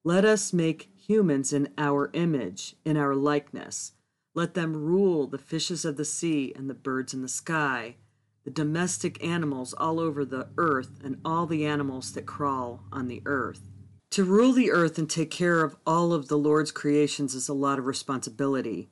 Let 0.04 0.24
us 0.24 0.52
make 0.52 0.90
humans 0.96 1.52
in 1.52 1.72
our 1.78 2.10
image, 2.12 2.76
in 2.84 2.96
our 2.96 3.14
likeness. 3.14 3.92
Let 4.34 4.54
them 4.54 4.76
rule 4.76 5.26
the 5.26 5.38
fishes 5.38 5.84
of 5.84 5.96
the 5.96 6.04
sea 6.04 6.52
and 6.54 6.68
the 6.68 6.74
birds 6.74 7.14
in 7.14 7.22
the 7.22 7.28
sky, 7.28 7.96
the 8.44 8.50
domestic 8.50 9.22
animals 9.24 9.72
all 9.72 9.98
over 9.98 10.24
the 10.24 10.48
earth, 10.58 11.00
and 11.02 11.18
all 11.24 11.46
the 11.46 11.64
animals 11.64 12.12
that 12.12 12.26
crawl 12.26 12.82
on 12.92 13.06
the 13.06 13.22
earth. 13.24 13.70
To 14.16 14.24
rule 14.24 14.54
the 14.54 14.70
earth 14.70 14.96
and 14.96 15.10
take 15.10 15.30
care 15.30 15.62
of 15.62 15.76
all 15.86 16.14
of 16.14 16.28
the 16.28 16.38
Lord's 16.38 16.70
creations 16.70 17.34
is 17.34 17.50
a 17.50 17.52
lot 17.52 17.78
of 17.78 17.84
responsibility. 17.84 18.88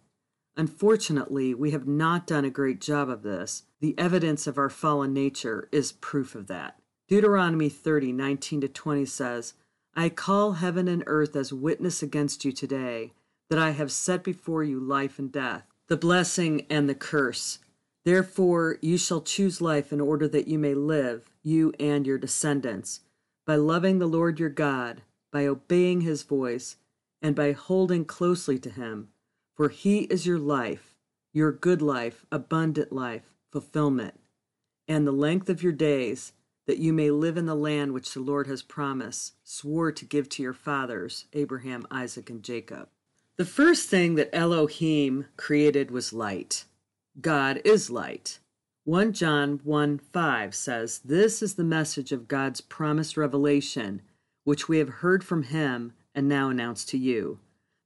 Unfortunately, 0.55 1.55
we 1.55 1.71
have 1.71 1.87
not 1.87 2.27
done 2.27 2.45
a 2.45 2.51
great 2.51 2.79
job 2.79 3.09
of 3.09 3.23
this. 3.23 3.63
The 3.81 3.99
evidence 3.99 4.47
of 4.47 4.59
our 4.59 4.69
fallen 4.69 5.15
nature 5.15 5.67
is 5.73 5.93
proof 5.93 6.35
of 6.35 6.47
that. 6.49 6.79
Deuteronomy 7.09 7.71
30, 7.71 8.13
19 8.13 8.61
to 8.61 8.69
20 8.69 9.07
says, 9.07 9.55
I 9.97 10.11
call 10.11 10.53
heaven 10.53 10.89
and 10.89 11.03
earth 11.07 11.35
as 11.37 11.55
witness 11.55 12.03
against 12.03 12.45
you 12.45 12.53
today, 12.53 13.15
that 13.49 13.59
I 13.59 13.71
have 13.71 13.91
set 13.91 14.25
before 14.25 14.63
you 14.63 14.79
life 14.79 15.19
and 15.19 15.33
death, 15.33 15.63
the 15.87 15.97
blessing 15.97 16.67
and 16.69 16.87
the 16.87 16.95
curse. 16.95 17.61
Therefore, 18.05 18.77
you 18.83 18.99
shall 18.99 19.23
choose 19.23 19.63
life 19.63 19.91
in 19.91 20.03
order 20.03 20.29
that 20.29 20.49
you 20.49 20.59
may 20.59 20.75
live, 20.75 21.31
you 21.43 21.73
and 21.81 22.07
your 22.07 22.19
descendants, 22.19 23.01
by 23.47 23.57
loving 23.57 24.01
the 24.01 24.07
Lord 24.07 24.39
your 24.39 24.51
God, 24.51 25.01
by 25.35 25.47
obeying 25.47 26.01
his 26.01 26.23
voice, 26.23 26.77
and 27.21 27.37
by 27.37 27.53
holding 27.53 28.07
closely 28.07 28.59
to 28.59 28.71
him 28.71 29.09
for 29.55 29.69
he 29.69 30.01
is 30.01 30.27
your 30.27 30.39
life, 30.39 30.95
your 31.33 31.53
good 31.53 31.81
life, 31.81 32.27
abundant 32.31 32.93
life, 32.93 33.35
fulfillment, 33.51 34.19
and 34.89 35.07
the 35.07 35.13
length 35.13 35.49
of 35.49 35.63
your 35.63 35.73
days, 35.73 36.33
that 36.67 36.79
you 36.79 36.93
may 36.93 37.11
live 37.11 37.37
in 37.37 37.47
the 37.47 37.55
land 37.55 37.93
which 37.93 38.13
the 38.13 38.21
Lord 38.21 38.47
has 38.47 38.63
promised, 38.63 39.35
swore 39.45 39.93
to 39.93 40.05
give 40.05 40.29
to 40.31 40.43
your 40.43 40.53
fathers, 40.53 41.27
Abraham, 41.33 41.87
Isaac, 41.91 42.31
and 42.31 42.43
Jacob. 42.43 42.89
The 43.37 43.45
first 43.45 43.89
thing 43.89 44.15
that 44.17 44.35
Elohim 44.35 45.27
created 45.37 45.91
was 45.91 46.13
light. 46.13 46.65
God 47.21 47.61
is 47.65 47.91
light. 47.91 48.39
1 48.85 49.13
John 49.13 49.61
1 49.63 49.99
5 49.99 50.55
says, 50.55 51.01
This 51.05 51.43
is 51.43 51.55
the 51.55 51.65
message 51.65 52.13
of 52.13 52.29
God's 52.29 52.61
promised 52.61 53.17
revelation, 53.17 54.03
which 54.45 54.69
we 54.69 54.79
have 54.79 54.89
heard 54.89 55.25
from 55.25 55.45
him 55.45 55.93
and 56.15 56.29
now 56.29 56.49
announce 56.49 56.85
to 56.85 56.99
you 56.99 57.41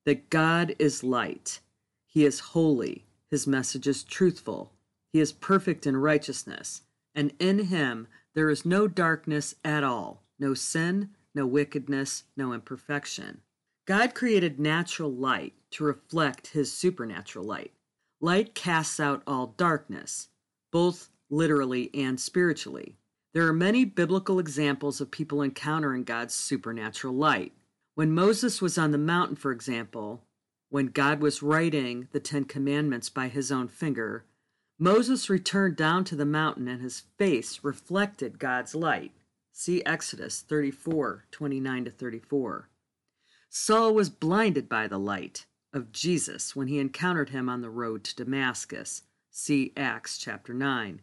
that 0.04 0.30
God 0.30 0.74
is 0.78 1.02
light. 1.04 1.60
He 2.06 2.24
is 2.24 2.40
holy. 2.40 3.04
His 3.30 3.46
message 3.46 3.86
is 3.86 4.04
truthful. 4.04 4.72
He 5.12 5.20
is 5.20 5.32
perfect 5.32 5.86
in 5.86 5.96
righteousness. 5.96 6.82
And 7.14 7.32
in 7.38 7.66
him 7.66 8.08
there 8.34 8.50
is 8.50 8.64
no 8.64 8.86
darkness 8.86 9.54
at 9.64 9.82
all, 9.82 10.22
no 10.38 10.54
sin, 10.54 11.10
no 11.34 11.46
wickedness, 11.46 12.24
no 12.36 12.52
imperfection. 12.52 13.42
God 13.86 14.14
created 14.14 14.60
natural 14.60 15.12
light 15.12 15.54
to 15.72 15.84
reflect 15.84 16.48
his 16.48 16.72
supernatural 16.72 17.44
light. 17.44 17.72
Light 18.20 18.54
casts 18.54 19.00
out 19.00 19.22
all 19.26 19.54
darkness, 19.56 20.28
both 20.70 21.10
literally 21.30 21.90
and 21.94 22.20
spiritually. 22.20 22.96
There 23.34 23.46
are 23.46 23.52
many 23.52 23.84
biblical 23.84 24.38
examples 24.38 25.00
of 25.00 25.10
people 25.10 25.42
encountering 25.42 26.04
God's 26.04 26.34
supernatural 26.34 27.14
light. 27.14 27.52
When 27.94 28.12
Moses 28.12 28.62
was 28.62 28.78
on 28.78 28.90
the 28.90 28.98
mountain, 28.98 29.36
for 29.36 29.52
example, 29.52 30.24
when 30.70 30.86
God 30.86 31.20
was 31.20 31.42
writing 31.42 32.08
the 32.12 32.20
Ten 32.20 32.44
Commandments 32.44 33.08
by 33.08 33.28
his 33.28 33.52
own 33.52 33.68
finger, 33.68 34.24
Moses 34.78 35.28
returned 35.28 35.76
down 35.76 36.04
to 36.04 36.16
the 36.16 36.24
mountain 36.24 36.68
and 36.68 36.80
his 36.80 37.02
face 37.18 37.64
reflected 37.64 38.38
God's 38.38 38.74
light. 38.74 39.12
See 39.52 39.84
Exodus 39.84 40.40
34 40.40 41.26
29 41.30 41.84
to 41.84 41.90
34. 41.90 42.68
Saul 43.50 43.94
was 43.94 44.10
blinded 44.10 44.68
by 44.68 44.86
the 44.86 44.98
light 44.98 45.46
of 45.72 45.90
Jesus 45.92 46.54
when 46.54 46.68
he 46.68 46.78
encountered 46.78 47.30
him 47.30 47.48
on 47.48 47.60
the 47.60 47.70
road 47.70 48.04
to 48.04 48.16
Damascus. 48.16 49.02
See 49.30 49.72
Acts 49.76 50.16
chapter 50.18 50.54
9. 50.54 51.00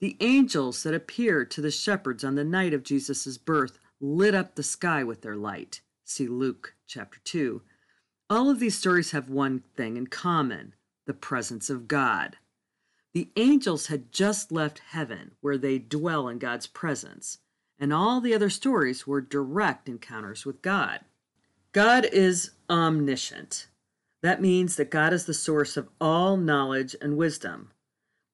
The 0.00 0.16
angels 0.20 0.82
that 0.82 0.94
appeared 0.94 1.50
to 1.52 1.62
the 1.62 1.70
shepherds 1.70 2.22
on 2.22 2.34
the 2.34 2.44
night 2.44 2.74
of 2.74 2.82
Jesus' 2.82 3.38
birth 3.38 3.78
lit 4.00 4.34
up 4.34 4.54
the 4.54 4.62
sky 4.62 5.02
with 5.02 5.22
their 5.22 5.36
light. 5.36 5.80
See 6.04 6.28
Luke 6.28 6.74
chapter 6.86 7.18
2. 7.24 7.62
All 8.28 8.50
of 8.50 8.60
these 8.60 8.78
stories 8.78 9.12
have 9.12 9.30
one 9.30 9.62
thing 9.74 9.96
in 9.96 10.08
common 10.08 10.74
the 11.06 11.14
presence 11.14 11.70
of 11.70 11.88
God. 11.88 12.36
The 13.14 13.30
angels 13.36 13.86
had 13.86 14.12
just 14.12 14.52
left 14.52 14.80
heaven, 14.90 15.32
where 15.40 15.56
they 15.56 15.78
dwell 15.78 16.28
in 16.28 16.38
God's 16.38 16.66
presence, 16.66 17.38
and 17.78 17.92
all 17.92 18.20
the 18.20 18.34
other 18.34 18.50
stories 18.50 19.06
were 19.06 19.20
direct 19.20 19.88
encounters 19.88 20.44
with 20.44 20.60
God. 20.60 21.00
God 21.72 22.06
is 22.12 22.50
omniscient. 22.68 23.68
That 24.22 24.42
means 24.42 24.76
that 24.76 24.90
God 24.90 25.12
is 25.12 25.24
the 25.24 25.32
source 25.32 25.76
of 25.76 25.88
all 26.00 26.36
knowledge 26.36 26.94
and 27.00 27.16
wisdom. 27.16 27.70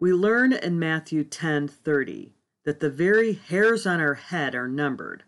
We 0.03 0.13
learn 0.13 0.53
in 0.53 0.81
Matthew 0.81 1.23
10:30 1.23 2.33
that 2.65 2.81
the 2.81 2.91
very 2.91 3.35
hairs 3.35 3.87
on 3.87 4.01
our 4.01 4.15
head 4.15 4.53
are 4.53 4.67
numbered. 4.67 5.23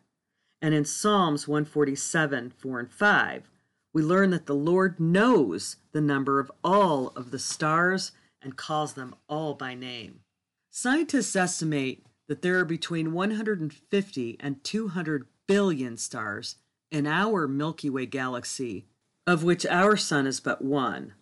And 0.60 0.74
in 0.74 0.84
Psalms 0.84 1.46
147, 1.46 2.50
4 2.50 2.80
and 2.80 2.90
5, 2.90 3.50
we 3.92 4.02
learn 4.02 4.30
that 4.30 4.46
the 4.46 4.54
Lord 4.56 4.98
knows 4.98 5.76
the 5.92 6.00
number 6.00 6.40
of 6.40 6.50
all 6.64 7.10
of 7.10 7.30
the 7.30 7.38
stars 7.38 8.10
and 8.42 8.56
calls 8.56 8.94
them 8.94 9.14
all 9.28 9.54
by 9.54 9.76
name. 9.76 10.22
Scientists 10.70 11.36
estimate 11.36 12.04
that 12.26 12.42
there 12.42 12.58
are 12.58 12.64
between 12.64 13.12
150 13.12 14.36
and 14.40 14.64
200 14.64 15.28
billion 15.46 15.96
stars 15.96 16.56
in 16.90 17.06
our 17.06 17.46
Milky 17.46 17.90
Way 17.90 18.06
galaxy, 18.06 18.88
of 19.24 19.44
which 19.44 19.64
our 19.66 19.96
sun 19.96 20.26
is 20.26 20.40
but 20.40 20.62
one. 20.62 21.14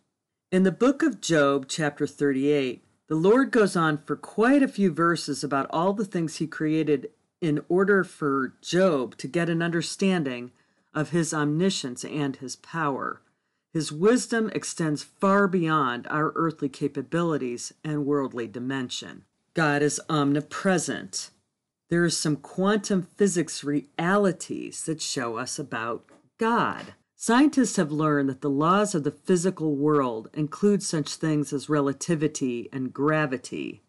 In 0.51 0.63
the 0.63 0.73
book 0.73 1.03
of 1.03 1.21
Job, 1.21 1.67
chapter 1.69 2.07
38, 2.07 2.83
the 3.09 3.15
Lord 3.17 3.51
goes 3.51 3.77
on 3.77 3.99
for 3.99 4.17
quite 4.17 4.63
a 4.63 4.69
few 4.69 4.93
verses 4.93 5.45
about 5.45 5.67
all 5.71 5.93
the 5.93 6.05
things 6.05 6.37
he 6.37 6.47
created 6.47 7.11
in 7.41 7.65
order 7.69 8.05
for 8.05 8.55
Job 8.63 9.17
to 9.19 9.27
get 9.27 9.49
an 9.49 9.61
understanding 9.63 10.53
of 10.95 11.11
his 11.11 11.35
omniscience 11.35 12.05
and 12.05 12.37
his 12.37 12.57
power. 12.57 13.21
His 13.73 13.91
wisdom 13.91 14.51
extends 14.55 15.03
far 15.03 15.49
beyond 15.49 16.07
our 16.09 16.33
earthly 16.35 16.69
capabilities 16.69 17.73
and 17.83 18.07
worldly 18.07 18.47
dimension. 18.47 19.25
God 19.55 19.83
is 19.83 20.01
omnipresent. 20.09 21.31
There 21.91 22.05
are 22.05 22.11
some 22.11 22.37
quantum 22.37 23.03
physics 23.03 23.65
realities 23.65 24.85
that 24.85 25.03
show 25.03 25.37
us 25.37 25.59
about 25.59 26.05
God. 26.39 26.95
Scientists 27.23 27.77
have 27.77 27.93
learned 27.93 28.29
that 28.29 28.41
the 28.41 28.51
laws 28.51 28.97
of 28.97 29.05
the 29.05 29.13
physical 29.13 29.77
world 29.77 30.29
include 30.35 30.83
such 30.83 31.15
things 31.15 31.53
as 31.53 31.69
relativity 31.69 32.69
and 32.73 32.93
gravity, 32.93 33.81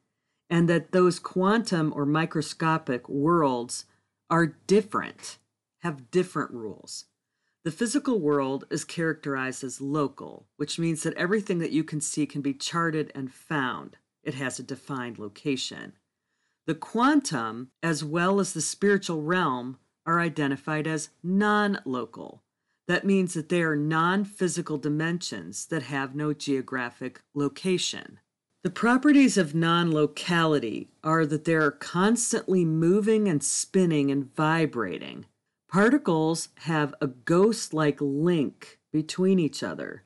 and 0.51 0.69
that 0.69 0.91
those 0.91 1.17
quantum 1.17 1.91
or 1.95 2.05
microscopic 2.05 3.09
worlds 3.09 3.85
are 4.29 4.55
different, 4.67 5.39
have 5.79 6.11
different 6.11 6.51
rules. 6.51 7.05
The 7.63 7.71
physical 7.71 8.19
world 8.19 8.65
is 8.69 8.85
characterized 8.85 9.63
as 9.63 9.81
local, 9.81 10.45
which 10.57 10.77
means 10.77 11.01
that 11.01 11.15
everything 11.15 11.57
that 11.57 11.71
you 11.71 11.83
can 11.83 12.01
see 12.01 12.27
can 12.27 12.43
be 12.43 12.53
charted 12.53 13.11
and 13.15 13.33
found. 13.33 13.97
It 14.23 14.35
has 14.35 14.59
a 14.59 14.63
defined 14.63 15.17
location. 15.17 15.93
The 16.67 16.75
quantum, 16.75 17.71
as 17.81 18.03
well 18.03 18.39
as 18.39 18.53
the 18.53 18.61
spiritual 18.61 19.23
realm, 19.23 19.79
are 20.05 20.19
identified 20.19 20.85
as 20.85 21.09
non 21.23 21.79
local. 21.83 22.43
That 22.87 23.05
means 23.05 23.33
that 23.33 23.49
they 23.49 23.61
are 23.61 23.75
non 23.75 24.25
physical 24.25 24.77
dimensions 24.77 25.65
that 25.67 25.83
have 25.83 26.15
no 26.15 26.33
geographic 26.33 27.21
location. 27.33 28.19
The 28.63 28.69
properties 28.69 29.37
of 29.37 29.55
non 29.55 29.91
locality 29.91 30.89
are 31.03 31.25
that 31.25 31.45
they 31.45 31.55
are 31.55 31.71
constantly 31.71 32.65
moving 32.65 33.27
and 33.27 33.43
spinning 33.43 34.11
and 34.11 34.33
vibrating. 34.35 35.25
Particles 35.69 36.49
have 36.59 36.93
a 37.01 37.07
ghost 37.07 37.73
like 37.73 37.97
link 37.99 38.79
between 38.91 39.39
each 39.39 39.63
other. 39.63 40.03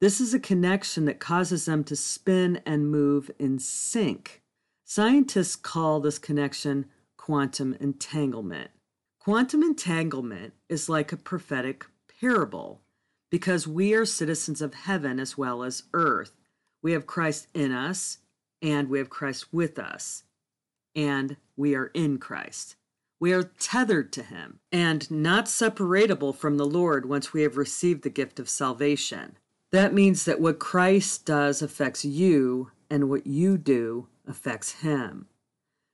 This 0.00 0.20
is 0.20 0.32
a 0.32 0.38
connection 0.38 1.06
that 1.06 1.18
causes 1.18 1.64
them 1.64 1.82
to 1.84 1.96
spin 1.96 2.60
and 2.64 2.90
move 2.90 3.30
in 3.38 3.58
sync. 3.58 4.42
Scientists 4.84 5.56
call 5.56 5.98
this 5.98 6.18
connection 6.18 6.86
quantum 7.16 7.74
entanglement. 7.80 8.70
Quantum 9.18 9.62
entanglement 9.62 10.54
is 10.68 10.88
like 10.88 11.12
a 11.12 11.16
prophetic 11.16 11.84
parable 12.20 12.82
because 13.30 13.66
we 13.66 13.94
are 13.94 14.04
citizens 14.04 14.62
of 14.62 14.74
heaven 14.74 15.20
as 15.20 15.36
well 15.36 15.62
as 15.62 15.84
earth. 15.92 16.32
We 16.82 16.92
have 16.92 17.06
Christ 17.06 17.48
in 17.54 17.72
us 17.72 18.18
and 18.62 18.88
we 18.88 18.98
have 18.98 19.10
Christ 19.10 19.52
with 19.52 19.78
us, 19.78 20.24
and 20.94 21.36
we 21.56 21.74
are 21.74 21.90
in 21.94 22.18
Christ. 22.18 22.76
We 23.20 23.32
are 23.32 23.42
tethered 23.42 24.12
to 24.12 24.22
him 24.22 24.60
and 24.72 25.10
not 25.10 25.48
separable 25.48 26.32
from 26.32 26.56
the 26.56 26.66
Lord 26.66 27.08
once 27.08 27.32
we 27.32 27.42
have 27.42 27.56
received 27.56 28.02
the 28.02 28.10
gift 28.10 28.38
of 28.38 28.48
salvation. 28.48 29.36
That 29.70 29.92
means 29.92 30.24
that 30.24 30.40
what 30.40 30.58
Christ 30.58 31.26
does 31.26 31.60
affects 31.60 32.04
you, 32.04 32.70
and 32.90 33.10
what 33.10 33.26
you 33.26 33.58
do 33.58 34.08
affects 34.26 34.80
him. 34.80 35.26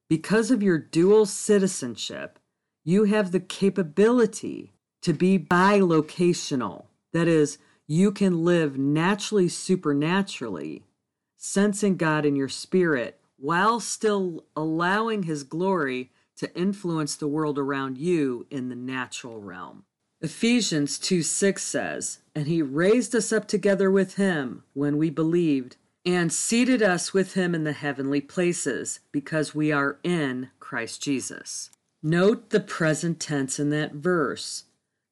Because 0.08 0.50
of 0.50 0.62
your 0.62 0.78
dual 0.78 1.26
citizenship, 1.26 2.38
you 2.84 3.04
have 3.04 3.32
the 3.32 3.40
capability 3.40 4.73
to 5.04 5.12
be 5.12 5.38
bilocational. 5.38 6.86
That 7.12 7.28
is, 7.28 7.58
you 7.86 8.10
can 8.10 8.44
live 8.44 8.76
naturally, 8.78 9.48
supernaturally, 9.48 10.82
sensing 11.36 11.96
God 11.96 12.26
in 12.26 12.34
your 12.34 12.48
spirit 12.48 13.20
while 13.36 13.80
still 13.80 14.44
allowing 14.56 15.24
his 15.24 15.44
glory 15.44 16.10
to 16.36 16.52
influence 16.58 17.16
the 17.16 17.28
world 17.28 17.58
around 17.58 17.98
you 17.98 18.46
in 18.50 18.70
the 18.70 18.74
natural 18.74 19.38
realm. 19.40 19.84
Ephesians 20.22 20.98
2 20.98 21.22
6 21.22 21.62
says, 21.62 22.18
And 22.34 22.46
he 22.46 22.62
raised 22.62 23.14
us 23.14 23.30
up 23.30 23.46
together 23.46 23.90
with 23.90 24.14
him 24.14 24.64
when 24.72 24.96
we 24.96 25.10
believed, 25.10 25.76
and 26.06 26.32
seated 26.32 26.82
us 26.82 27.12
with 27.12 27.34
him 27.34 27.54
in 27.54 27.64
the 27.64 27.72
heavenly 27.72 28.22
places, 28.22 29.00
because 29.12 29.54
we 29.54 29.70
are 29.70 29.98
in 30.02 30.50
Christ 30.60 31.02
Jesus. 31.02 31.70
Note 32.02 32.50
the 32.50 32.60
present 32.60 33.20
tense 33.20 33.58
in 33.58 33.68
that 33.70 33.92
verse. 33.92 34.64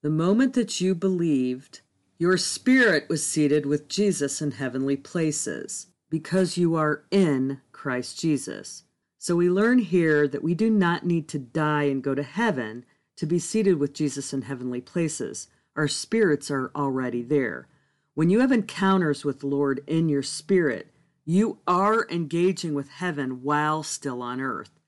The 0.02 0.10
moment 0.10 0.54
that 0.54 0.80
you 0.80 0.96
believed, 0.96 1.80
your 2.18 2.36
spirit 2.36 3.08
was 3.08 3.24
seated 3.24 3.64
with 3.64 3.88
Jesus 3.88 4.42
in 4.42 4.50
heavenly 4.50 4.96
places, 4.96 5.86
because 6.10 6.56
you 6.56 6.74
are 6.74 7.04
in 7.12 7.60
Christ 7.70 8.18
Jesus. 8.18 8.82
So 9.18 9.36
we 9.36 9.48
learn 9.48 9.78
here 9.78 10.26
that 10.26 10.42
we 10.42 10.54
do 10.54 10.70
not 10.70 11.06
need 11.06 11.28
to 11.28 11.38
die 11.38 11.84
and 11.84 12.02
go 12.02 12.16
to 12.16 12.24
heaven 12.24 12.84
to 13.16 13.26
be 13.26 13.38
seated 13.38 13.78
with 13.78 13.94
Jesus 13.94 14.32
in 14.32 14.42
heavenly 14.42 14.80
places. 14.80 15.46
Our 15.76 15.86
spirits 15.86 16.50
are 16.50 16.72
already 16.74 17.22
there. 17.22 17.68
When 18.14 18.28
you 18.28 18.40
have 18.40 18.50
encounters 18.50 19.24
with 19.24 19.38
the 19.38 19.46
Lord 19.46 19.84
in 19.86 20.08
your 20.08 20.24
spirit, 20.24 20.92
you 21.24 21.58
are 21.68 22.08
engaging 22.10 22.74
with 22.74 22.90
heaven 22.90 23.44
while 23.44 23.84
still 23.84 24.20
on 24.20 24.40
earth. 24.40 24.80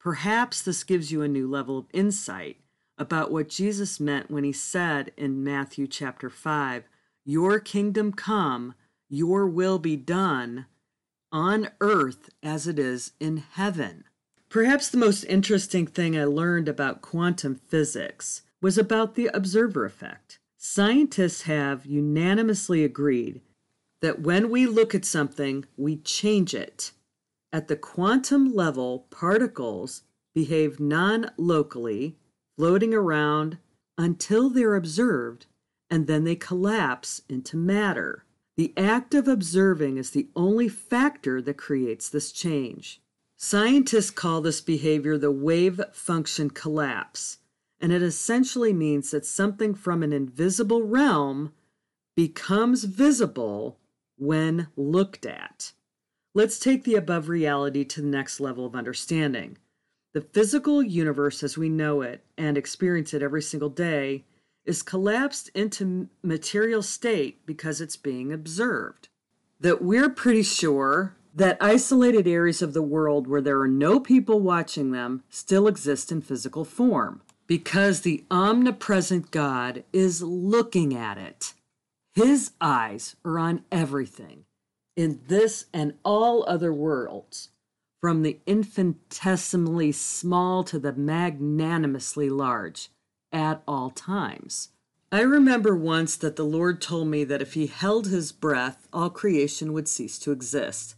Perhaps 0.00 0.62
this 0.62 0.84
gives 0.84 1.12
you 1.12 1.20
a 1.20 1.28
new 1.28 1.46
level 1.46 1.76
of 1.76 1.86
insight 1.92 2.56
about 2.98 3.30
what 3.30 3.48
Jesus 3.48 3.98
meant 3.98 4.30
when 4.30 4.44
he 4.44 4.52
said 4.52 5.12
in 5.16 5.42
Matthew 5.42 5.86
chapter 5.86 6.30
5, 6.30 6.84
Your 7.24 7.58
kingdom 7.58 8.12
come, 8.12 8.74
your 9.08 9.46
will 9.46 9.78
be 9.78 9.96
done 9.96 10.66
on 11.32 11.68
earth 11.80 12.30
as 12.42 12.66
it 12.68 12.78
is 12.78 13.12
in 13.18 13.38
heaven. 13.38 14.04
Perhaps 14.48 14.88
the 14.88 14.98
most 14.98 15.24
interesting 15.24 15.86
thing 15.86 16.16
I 16.16 16.24
learned 16.24 16.68
about 16.68 17.02
quantum 17.02 17.56
physics 17.56 18.42
was 18.62 18.78
about 18.78 19.16
the 19.16 19.26
observer 19.34 19.84
effect. 19.84 20.38
Scientists 20.56 21.42
have 21.42 21.84
unanimously 21.84 22.84
agreed 22.84 23.40
that 24.00 24.20
when 24.20 24.48
we 24.50 24.66
look 24.66 24.94
at 24.94 25.04
something, 25.04 25.64
we 25.76 25.96
change 25.96 26.54
it. 26.54 26.92
At 27.52 27.68
the 27.68 27.76
quantum 27.76 28.54
level, 28.54 29.06
particles 29.10 30.02
behave 30.34 30.78
non 30.78 31.30
locally, 31.36 32.16
floating 32.56 32.94
around 32.94 33.58
until 33.96 34.50
they're 34.50 34.74
observed, 34.74 35.46
and 35.90 36.06
then 36.06 36.24
they 36.24 36.36
collapse 36.36 37.22
into 37.28 37.56
matter. 37.56 38.24
The 38.56 38.72
act 38.76 39.14
of 39.14 39.26
observing 39.26 39.96
is 39.96 40.10
the 40.10 40.28
only 40.36 40.68
factor 40.68 41.42
that 41.42 41.56
creates 41.56 42.08
this 42.08 42.32
change. 42.32 43.00
Scientists 43.36 44.10
call 44.10 44.40
this 44.40 44.60
behavior 44.60 45.18
the 45.18 45.32
wave 45.32 45.80
function 45.92 46.50
collapse, 46.50 47.38
and 47.80 47.92
it 47.92 48.02
essentially 48.02 48.72
means 48.72 49.10
that 49.10 49.26
something 49.26 49.74
from 49.74 50.02
an 50.02 50.12
invisible 50.12 50.82
realm 50.82 51.52
becomes 52.16 52.84
visible 52.84 53.78
when 54.16 54.68
looked 54.76 55.26
at. 55.26 55.72
Let's 56.32 56.58
take 56.58 56.84
the 56.84 56.94
above 56.94 57.28
reality 57.28 57.84
to 57.84 58.00
the 58.00 58.08
next 58.08 58.40
level 58.40 58.64
of 58.64 58.74
understanding. 58.74 59.58
The 60.14 60.20
physical 60.20 60.80
universe 60.80 61.42
as 61.42 61.58
we 61.58 61.68
know 61.68 62.00
it 62.00 62.24
and 62.38 62.56
experience 62.56 63.12
it 63.12 63.22
every 63.22 63.42
single 63.42 63.68
day 63.68 64.24
is 64.64 64.80
collapsed 64.80 65.50
into 65.54 66.08
material 66.22 66.82
state 66.82 67.44
because 67.44 67.80
it's 67.80 67.96
being 67.96 68.32
observed. 68.32 69.08
That 69.60 69.82
we're 69.82 70.08
pretty 70.08 70.44
sure 70.44 71.16
that 71.34 71.58
isolated 71.60 72.28
areas 72.28 72.62
of 72.62 72.74
the 72.74 72.82
world 72.82 73.26
where 73.26 73.40
there 73.40 73.60
are 73.60 73.68
no 73.68 73.98
people 73.98 74.38
watching 74.38 74.92
them 74.92 75.24
still 75.28 75.66
exist 75.66 76.12
in 76.12 76.22
physical 76.22 76.64
form 76.64 77.20
because 77.48 78.00
the 78.00 78.24
omnipresent 78.30 79.32
God 79.32 79.82
is 79.92 80.22
looking 80.22 80.94
at 80.94 81.18
it. 81.18 81.54
His 82.14 82.52
eyes 82.60 83.16
are 83.24 83.40
on 83.40 83.64
everything 83.72 84.44
in 84.96 85.20
this 85.26 85.66
and 85.72 85.94
all 86.04 86.44
other 86.46 86.72
worlds, 86.72 87.48
from 88.04 88.20
the 88.20 88.38
infinitesimally 88.44 89.90
small 89.90 90.62
to 90.62 90.78
the 90.78 90.92
magnanimously 90.92 92.28
large 92.28 92.90
at 93.32 93.62
all 93.66 93.88
times. 93.88 94.68
I 95.10 95.22
remember 95.22 95.74
once 95.74 96.14
that 96.18 96.36
the 96.36 96.44
Lord 96.44 96.82
told 96.82 97.08
me 97.08 97.24
that 97.24 97.40
if 97.40 97.54
He 97.54 97.66
held 97.66 98.08
His 98.08 98.30
breath, 98.30 98.86
all 98.92 99.08
creation 99.08 99.72
would 99.72 99.88
cease 99.88 100.18
to 100.18 100.32
exist. 100.32 100.96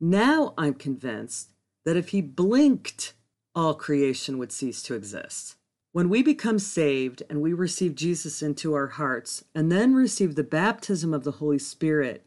Now 0.00 0.52
I'm 0.58 0.74
convinced 0.74 1.50
that 1.84 1.96
if 1.96 2.08
He 2.08 2.20
blinked, 2.20 3.14
all 3.54 3.74
creation 3.74 4.36
would 4.38 4.50
cease 4.50 4.82
to 4.82 4.96
exist. 4.96 5.54
When 5.92 6.08
we 6.08 6.24
become 6.24 6.58
saved 6.58 7.22
and 7.30 7.40
we 7.40 7.52
receive 7.52 7.94
Jesus 7.94 8.42
into 8.42 8.74
our 8.74 8.88
hearts 8.88 9.44
and 9.54 9.70
then 9.70 9.94
receive 9.94 10.34
the 10.34 10.42
baptism 10.42 11.14
of 11.14 11.22
the 11.22 11.38
Holy 11.38 11.60
Spirit, 11.60 12.26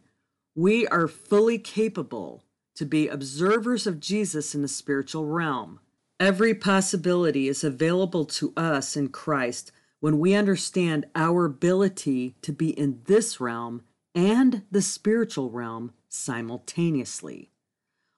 we 0.56 0.88
are 0.88 1.10
fully 1.10 1.58
capable 1.58 2.46
to 2.76 2.86
be 2.86 3.08
observers 3.08 3.86
of 3.86 4.00
Jesus 4.00 4.56
in 4.56 4.62
the 4.62 4.68
spiritual 4.68 5.26
realm. 5.26 5.80
Every 6.20 6.54
possibility 6.54 7.48
is 7.48 7.64
available 7.64 8.26
to 8.26 8.54
us 8.56 8.96
in 8.96 9.10
Christ 9.10 9.72
when 10.00 10.20
we 10.20 10.34
understand 10.34 11.06
our 11.16 11.46
ability 11.46 12.36
to 12.42 12.52
be 12.52 12.70
in 12.70 13.02
this 13.06 13.40
realm 13.40 13.84
and 14.14 14.64
the 14.72 14.82
spiritual 14.82 15.50
realm 15.50 15.94
simultaneously. 16.10 17.52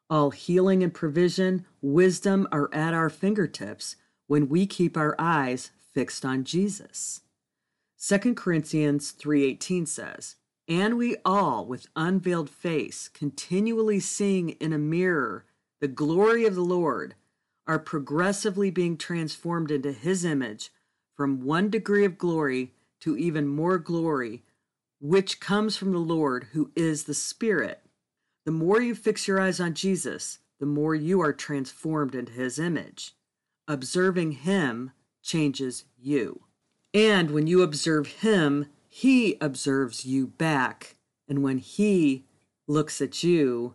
All 0.10 0.32
healing 0.32 0.84
and 0.84 0.94
provision, 0.94 1.66
wisdom 1.82 2.48
are 2.52 2.70
at 2.74 2.94
our 2.94 3.10
fingertips 3.10 3.96
when 4.28 4.50
we 4.50 4.66
keep 4.66 4.98
our 4.98 5.16
eyes 5.20 5.72
fixed 5.94 6.26
on 6.26 6.44
Jesus. 6.44 7.22
2 8.00 8.36
Corinthians 8.36 9.14
3:18 9.14 9.88
says, 9.88 10.36
"And 10.68 10.98
we 10.98 11.18
all 11.26 11.66
with 11.66 11.88
unveiled 11.96 12.50
face, 12.50 13.10
continually 13.10 14.00
seeing 14.00 14.50
in 14.50 14.72
a 14.72 14.78
mirror 14.78 15.46
the 15.82 15.88
glory 15.90 16.46
of 16.46 16.56
the 16.56 16.64
Lord, 16.64 17.16
are 17.68 17.80
progressively 17.80 18.72
being 18.72 18.98
transformed 18.98 19.72
into 19.72 19.92
his 19.92 20.24
image 20.24 20.72
from 21.16 21.42
one 21.42 21.70
degree 21.70 22.06
of 22.06 22.18
glory 22.18 22.74
to 23.02 23.18
even 23.18 23.48
more 23.48 23.78
glory, 23.78 24.44
which 25.02 25.42
comes 25.42 25.76
from 25.76 25.92
the 25.92 26.00
Lord 26.00 26.46
who 26.54 26.72
is 26.76 27.04
the 27.04 27.14
Spirit." 27.14 27.82
The 28.46 28.52
more 28.52 28.82
you 28.82 28.96
fix 28.96 29.28
your 29.28 29.40
eyes 29.40 29.60
on 29.60 29.74
Jesus, 29.74 30.40
the 30.60 30.66
more 30.66 30.96
you 30.96 31.20
are 31.20 31.34
transformed 31.34 32.16
into 32.16 32.32
his 32.32 32.58
image. 32.58 33.16
Observing 33.68 34.32
him 34.32 34.92
changes 35.22 35.84
you. 35.98 36.46
And 36.94 37.32
when 37.32 37.48
you 37.48 37.62
observe 37.62 38.08
him, 38.08 38.68
he 38.96 39.38
observes 39.42 40.06
you 40.06 40.28
back. 40.28 40.98
And 41.28 41.42
when 41.42 41.58
he 41.58 42.26
looks 42.68 43.02
at 43.02 43.24
you, 43.24 43.74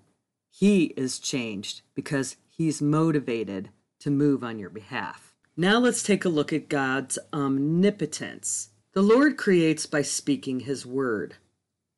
he 0.49 0.95
is 0.97 1.19
changed 1.19 1.83
because 1.97 2.37
he's 2.49 2.81
motivated 2.81 3.71
to 3.99 4.13
move 4.13 4.45
on 4.45 4.61
your 4.61 4.71
behalf. 4.71 5.35
Now 5.57 5.81
let's 5.81 6.05
take 6.05 6.25
a 6.25 6.29
look 6.29 6.53
at 6.53 6.69
God's 6.69 7.19
omnipotence. 7.33 8.69
The 8.93 9.03
Lord 9.03 9.37
creates 9.37 9.87
by 9.87 10.03
speaking 10.03 10.61
his 10.61 10.87
word. 10.87 11.35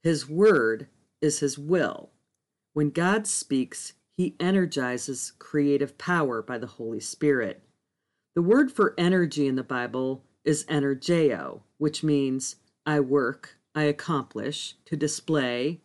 His 0.02 0.26
word 0.26 0.86
is 1.20 1.40
his 1.40 1.58
will. 1.58 2.12
When 2.72 2.88
God 2.88 3.26
speaks, 3.26 3.92
he 4.16 4.34
energizes 4.40 5.34
creative 5.38 5.98
power 5.98 6.40
by 6.40 6.56
the 6.56 6.66
Holy 6.66 7.00
Spirit. 7.00 7.62
The 8.34 8.40
word 8.40 8.72
for 8.72 8.94
energy 8.96 9.46
in 9.46 9.56
the 9.56 9.62
Bible 9.62 10.24
is 10.42 10.64
energeo, 10.64 11.60
which 11.76 12.02
means 12.02 12.56
I 12.86 13.00
work, 13.00 13.56
I 13.74 13.84
accomplish, 13.84 14.74
to 14.86 14.96
display, 14.96 15.80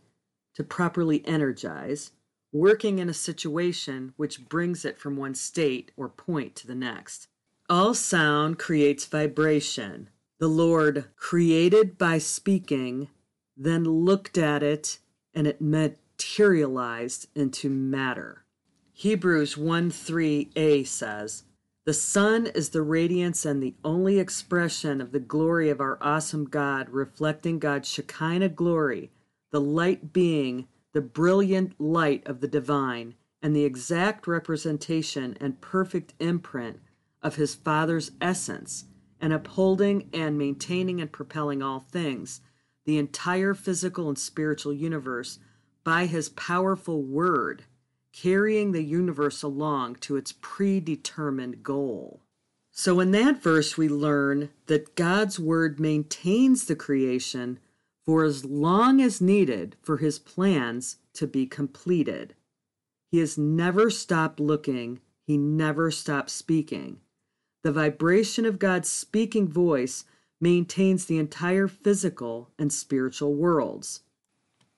to 0.56 0.64
properly 0.64 1.26
energize, 1.28 2.12
working 2.52 3.00
in 3.00 3.10
a 3.10 3.14
situation 3.14 4.14
which 4.18 4.48
brings 4.48 4.86
it 4.86 4.98
from 4.98 5.18
one 5.18 5.36
state 5.36 5.92
or 5.98 6.10
point 6.10 6.56
to 6.56 6.68
the 6.68 6.76
next. 6.76 7.28
All 7.70 7.94
sound 7.94 8.60
creates 8.60 9.06
vibration. 9.06 10.10
The 10.40 10.48
Lord 10.48 11.06
created 11.16 11.98
by 11.98 12.18
speaking, 12.18 13.10
then 13.58 13.84
looked 13.84 14.38
at 14.38 14.62
it, 14.64 15.00
and 15.34 15.48
it 15.48 15.62
materialized 15.62 17.28
into 17.36 17.70
matter. 17.70 18.44
Hebrews 18.94 19.58
1 19.58 19.92
3a 19.92 20.86
says, 20.86 21.44
The 21.86 21.94
Son 21.94 22.48
is 22.48 22.70
the 22.70 22.82
radiance 22.82 23.46
and 23.46 23.62
the 23.62 23.76
only 23.84 24.18
expression 24.18 25.00
of 25.00 25.12
the 25.12 25.20
glory 25.20 25.70
of 25.70 25.80
our 25.80 26.00
awesome 26.02 26.46
God, 26.46 26.90
reflecting 26.90 27.60
God's 27.60 27.88
Shekinah 27.88 28.50
glory, 28.50 29.12
the 29.52 29.62
light 29.62 30.12
being 30.12 30.68
the 30.94 31.02
brilliant 31.02 31.80
light 31.80 32.26
of 32.26 32.42
the 32.42 32.48
divine, 32.48 33.14
and 33.40 33.56
the 33.56 33.66
exact 33.66 34.26
representation 34.26 35.38
and 35.40 35.62
perfect 35.62 36.16
imprint 36.20 36.80
of 37.22 37.36
his 37.36 37.54
Father's 37.54 38.14
essence, 38.20 38.86
and 39.22 39.32
upholding 39.32 40.10
and 40.12 40.40
maintaining 40.40 41.00
and 41.00 41.12
propelling 41.12 41.62
all 41.62 41.82
things, 41.82 42.42
the 42.86 42.98
entire 42.98 43.54
physical 43.54 44.10
and 44.10 44.18
spiritual 44.18 44.74
universe 44.74 45.38
by 45.84 46.08
his 46.08 46.30
powerful 46.30 47.04
word, 47.04 47.66
carrying 48.16 48.72
the 48.72 48.84
universe 48.84 49.44
along 49.44 49.96
to 49.96 50.16
its 50.16 50.34
predetermined 50.40 51.62
goal. 51.64 52.22
So, 52.72 53.00
in 53.00 53.12
that 53.12 53.42
verse, 53.42 53.78
we 53.78 53.90
learn 53.90 54.50
that 54.68 54.96
God's 54.96 55.40
word 55.40 55.80
maintains 55.80 56.66
the 56.66 56.76
creation 56.76 57.60
for 58.06 58.24
as 58.24 58.46
long 58.46 59.02
as 59.02 59.22
needed 59.22 59.76
for 59.82 59.98
his 59.98 60.20
plans 60.20 60.98
to 61.14 61.28
be 61.28 61.46
completed. 61.46 62.36
He 63.12 63.20
has 63.20 63.38
never 63.38 63.90
stopped 63.90 64.40
looking, 64.40 65.00
he 65.26 65.38
never 65.38 65.92
stopped 65.92 66.30
speaking. 66.30 67.00
The 67.64 67.72
vibration 67.72 68.46
of 68.46 68.60
God's 68.60 68.90
speaking 68.90 69.48
voice 69.48 70.06
maintains 70.40 71.06
the 71.06 71.18
entire 71.18 71.68
physical 71.68 72.52
and 72.60 72.72
spiritual 72.72 73.34
worlds. 73.34 74.02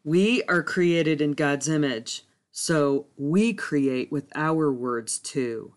We 0.03 0.43
are 0.43 0.63
created 0.63 1.19
in 1.19 1.33
God's 1.33 1.67
image, 1.67 2.23
so 2.59 3.05
we 3.17 3.53
create 3.53 4.11
with 4.11 4.31
our 4.33 4.73
words 4.73 5.19
too. 5.19 5.75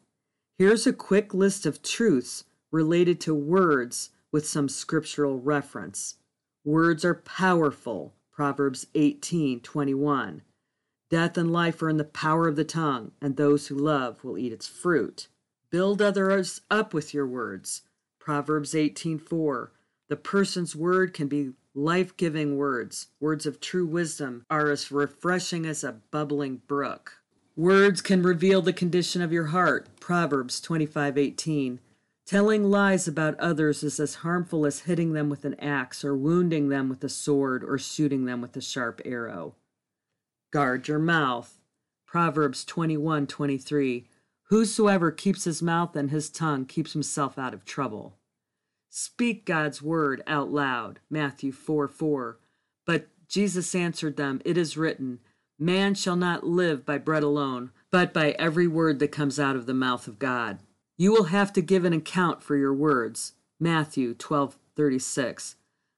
Here's 0.56 0.86
a 0.86 0.94
quick 0.94 1.34
list 1.34 1.66
of 1.66 1.82
truths 1.82 2.44
related 2.72 3.20
to 3.20 3.34
words 3.34 4.08
with 4.32 4.48
some 4.48 4.66
scriptural 4.66 5.38
reference. 5.38 6.14
Words 6.64 7.04
are 7.04 7.16
powerful, 7.16 8.14
Proverbs 8.32 8.86
18:21. 8.94 10.40
Death 11.10 11.36
and 11.36 11.52
life 11.52 11.82
are 11.82 11.90
in 11.90 11.98
the 11.98 12.04
power 12.04 12.48
of 12.48 12.56
the 12.56 12.64
tongue, 12.64 13.12
and 13.20 13.36
those 13.36 13.66
who 13.66 13.74
love 13.74 14.24
will 14.24 14.38
eat 14.38 14.50
its 14.50 14.66
fruit. 14.66 15.28
Build 15.68 16.00
others 16.00 16.62
up 16.70 16.94
with 16.94 17.12
your 17.12 17.26
words, 17.26 17.82
Proverbs 18.18 18.74
18:4. 18.74 19.72
The 20.08 20.16
person's 20.16 20.74
word 20.74 21.12
can 21.12 21.28
be 21.28 21.52
life 21.74 22.16
giving 22.16 22.56
words, 22.56 23.08
words 23.20 23.46
of 23.46 23.60
true 23.60 23.86
wisdom, 23.86 24.44
are 24.50 24.70
as 24.70 24.90
refreshing 24.90 25.66
as 25.66 25.84
a 25.84 26.00
bubbling 26.10 26.62
brook. 26.66 27.20
Words 27.56 28.00
can 28.00 28.22
reveal 28.22 28.62
the 28.62 28.72
condition 28.72 29.22
of 29.22 29.32
your 29.32 29.46
heart. 29.46 29.88
Proverbs 30.00 30.60
25:18. 30.60 31.80
Telling 32.26 32.70
lies 32.70 33.08
about 33.08 33.38
others 33.40 33.82
is 33.82 33.98
as 33.98 34.16
harmful 34.16 34.64
as 34.64 34.80
hitting 34.80 35.12
them 35.12 35.28
with 35.28 35.44
an 35.44 35.54
axe 35.54 36.04
or 36.04 36.16
wounding 36.16 36.68
them 36.68 36.88
with 36.88 37.02
a 37.02 37.08
sword 37.08 37.64
or 37.64 37.76
shooting 37.76 38.24
them 38.24 38.40
with 38.40 38.56
a 38.56 38.60
sharp 38.60 39.00
arrow. 39.04 39.56
Guard 40.52 40.88
your 40.88 40.98
mouth. 40.98 41.58
Proverbs 42.06 42.64
21:23. 42.64 44.06
Whosoever 44.44 45.10
keeps 45.10 45.44
his 45.44 45.60
mouth 45.60 45.94
and 45.96 46.10
his 46.10 46.30
tongue 46.30 46.66
keeps 46.66 46.92
himself 46.92 47.38
out 47.38 47.54
of 47.54 47.64
trouble. 47.64 48.16
Speak 48.92 49.46
God's 49.46 49.80
word 49.80 50.20
out 50.26 50.50
loud. 50.50 50.98
Matthew 51.08 51.52
4 51.52 51.86
4. 51.86 52.38
But 52.84 53.06
Jesus 53.28 53.72
answered 53.72 54.16
them, 54.16 54.42
It 54.44 54.58
is 54.58 54.76
written, 54.76 55.20
Man 55.60 55.94
shall 55.94 56.16
not 56.16 56.44
live 56.44 56.84
by 56.84 56.98
bread 56.98 57.22
alone, 57.22 57.70
but 57.92 58.12
by 58.12 58.32
every 58.32 58.66
word 58.66 58.98
that 58.98 59.12
comes 59.12 59.38
out 59.38 59.54
of 59.54 59.66
the 59.66 59.74
mouth 59.74 60.08
of 60.08 60.18
God. 60.18 60.58
You 60.98 61.12
will 61.12 61.24
have 61.24 61.52
to 61.52 61.62
give 61.62 61.84
an 61.84 61.92
account 61.92 62.42
for 62.42 62.56
your 62.56 62.74
words. 62.74 63.34
Matthew 63.60 64.12
twelve 64.12 64.58
thirty 64.74 64.98
six. 64.98 65.54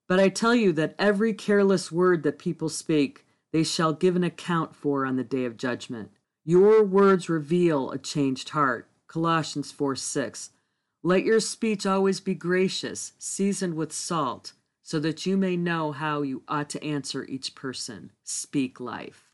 But 0.06 0.20
I 0.20 0.28
tell 0.28 0.54
you 0.54 0.72
that 0.74 0.94
every 0.98 1.32
careless 1.32 1.90
word 1.90 2.22
that 2.24 2.38
people 2.38 2.68
speak, 2.68 3.24
they 3.52 3.64
shall 3.64 3.94
give 3.94 4.16
an 4.16 4.24
account 4.24 4.76
for 4.76 5.06
on 5.06 5.16
the 5.16 5.24
day 5.24 5.46
of 5.46 5.56
judgment. 5.56 6.10
Your 6.44 6.84
words 6.84 7.30
reveal 7.30 7.90
a 7.90 7.98
changed 7.98 8.50
heart. 8.50 8.90
Colossians 9.06 9.72
4 9.72 9.96
6. 9.96 10.50
Let 11.04 11.24
your 11.24 11.40
speech 11.40 11.84
always 11.84 12.20
be 12.20 12.34
gracious, 12.34 13.12
seasoned 13.18 13.74
with 13.74 13.92
salt, 13.92 14.52
so 14.82 15.00
that 15.00 15.26
you 15.26 15.36
may 15.36 15.56
know 15.56 15.90
how 15.90 16.22
you 16.22 16.44
ought 16.46 16.70
to 16.70 16.84
answer 16.84 17.24
each 17.24 17.56
person. 17.56 18.12
Speak 18.22 18.78
life. 18.78 19.28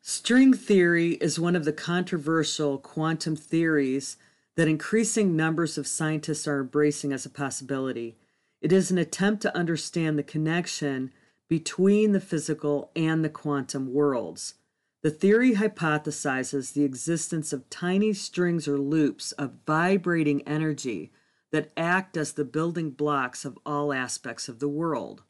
String 0.00 0.54
theory 0.54 1.14
is 1.14 1.40
one 1.40 1.56
of 1.56 1.64
the 1.64 1.72
controversial 1.72 2.78
quantum 2.78 3.34
theories 3.34 4.16
that 4.54 4.68
increasing 4.68 5.34
numbers 5.34 5.76
of 5.76 5.88
scientists 5.88 6.46
are 6.46 6.60
embracing 6.60 7.12
as 7.12 7.26
a 7.26 7.30
possibility. 7.30 8.16
It 8.60 8.72
is 8.72 8.92
an 8.92 8.98
attempt 8.98 9.42
to 9.42 9.56
understand 9.56 10.18
the 10.18 10.22
connection 10.22 11.12
between 11.48 12.12
the 12.12 12.20
physical 12.20 12.92
and 12.94 13.24
the 13.24 13.28
quantum 13.28 13.92
worlds. 13.92 14.54
The 15.02 15.10
theory 15.10 15.54
hypothesizes 15.54 16.72
the 16.72 16.82
existence 16.82 17.52
of 17.52 17.70
tiny 17.70 18.12
strings 18.12 18.66
or 18.66 18.78
loops 18.78 19.30
of 19.32 19.64
vibrating 19.64 20.42
energy 20.42 21.12
that 21.52 21.72
act 21.76 22.16
as 22.16 22.32
the 22.32 22.44
building 22.44 22.90
blocks 22.90 23.44
of 23.44 23.58
all 23.64 23.92
aspects 23.92 24.48
of 24.48 24.58
the 24.58 24.68
world. 24.68 25.22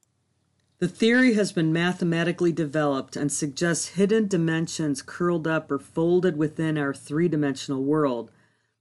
The 0.79 0.89
theory 0.89 1.35
has 1.35 1.53
been 1.53 1.73
mathematically 1.73 2.53
developed 2.53 3.17
and 3.17 3.31
suggests 3.31 3.89
hidden 3.89 4.27
dimensions 4.29 5.03
curled 5.03 5.47
up 5.47 5.71
or 5.71 5.79
folded 5.79 6.37
within 6.37 6.79
our 6.79 6.95
three 6.95 7.29
dimensional 7.29 7.83
world. 7.83 8.31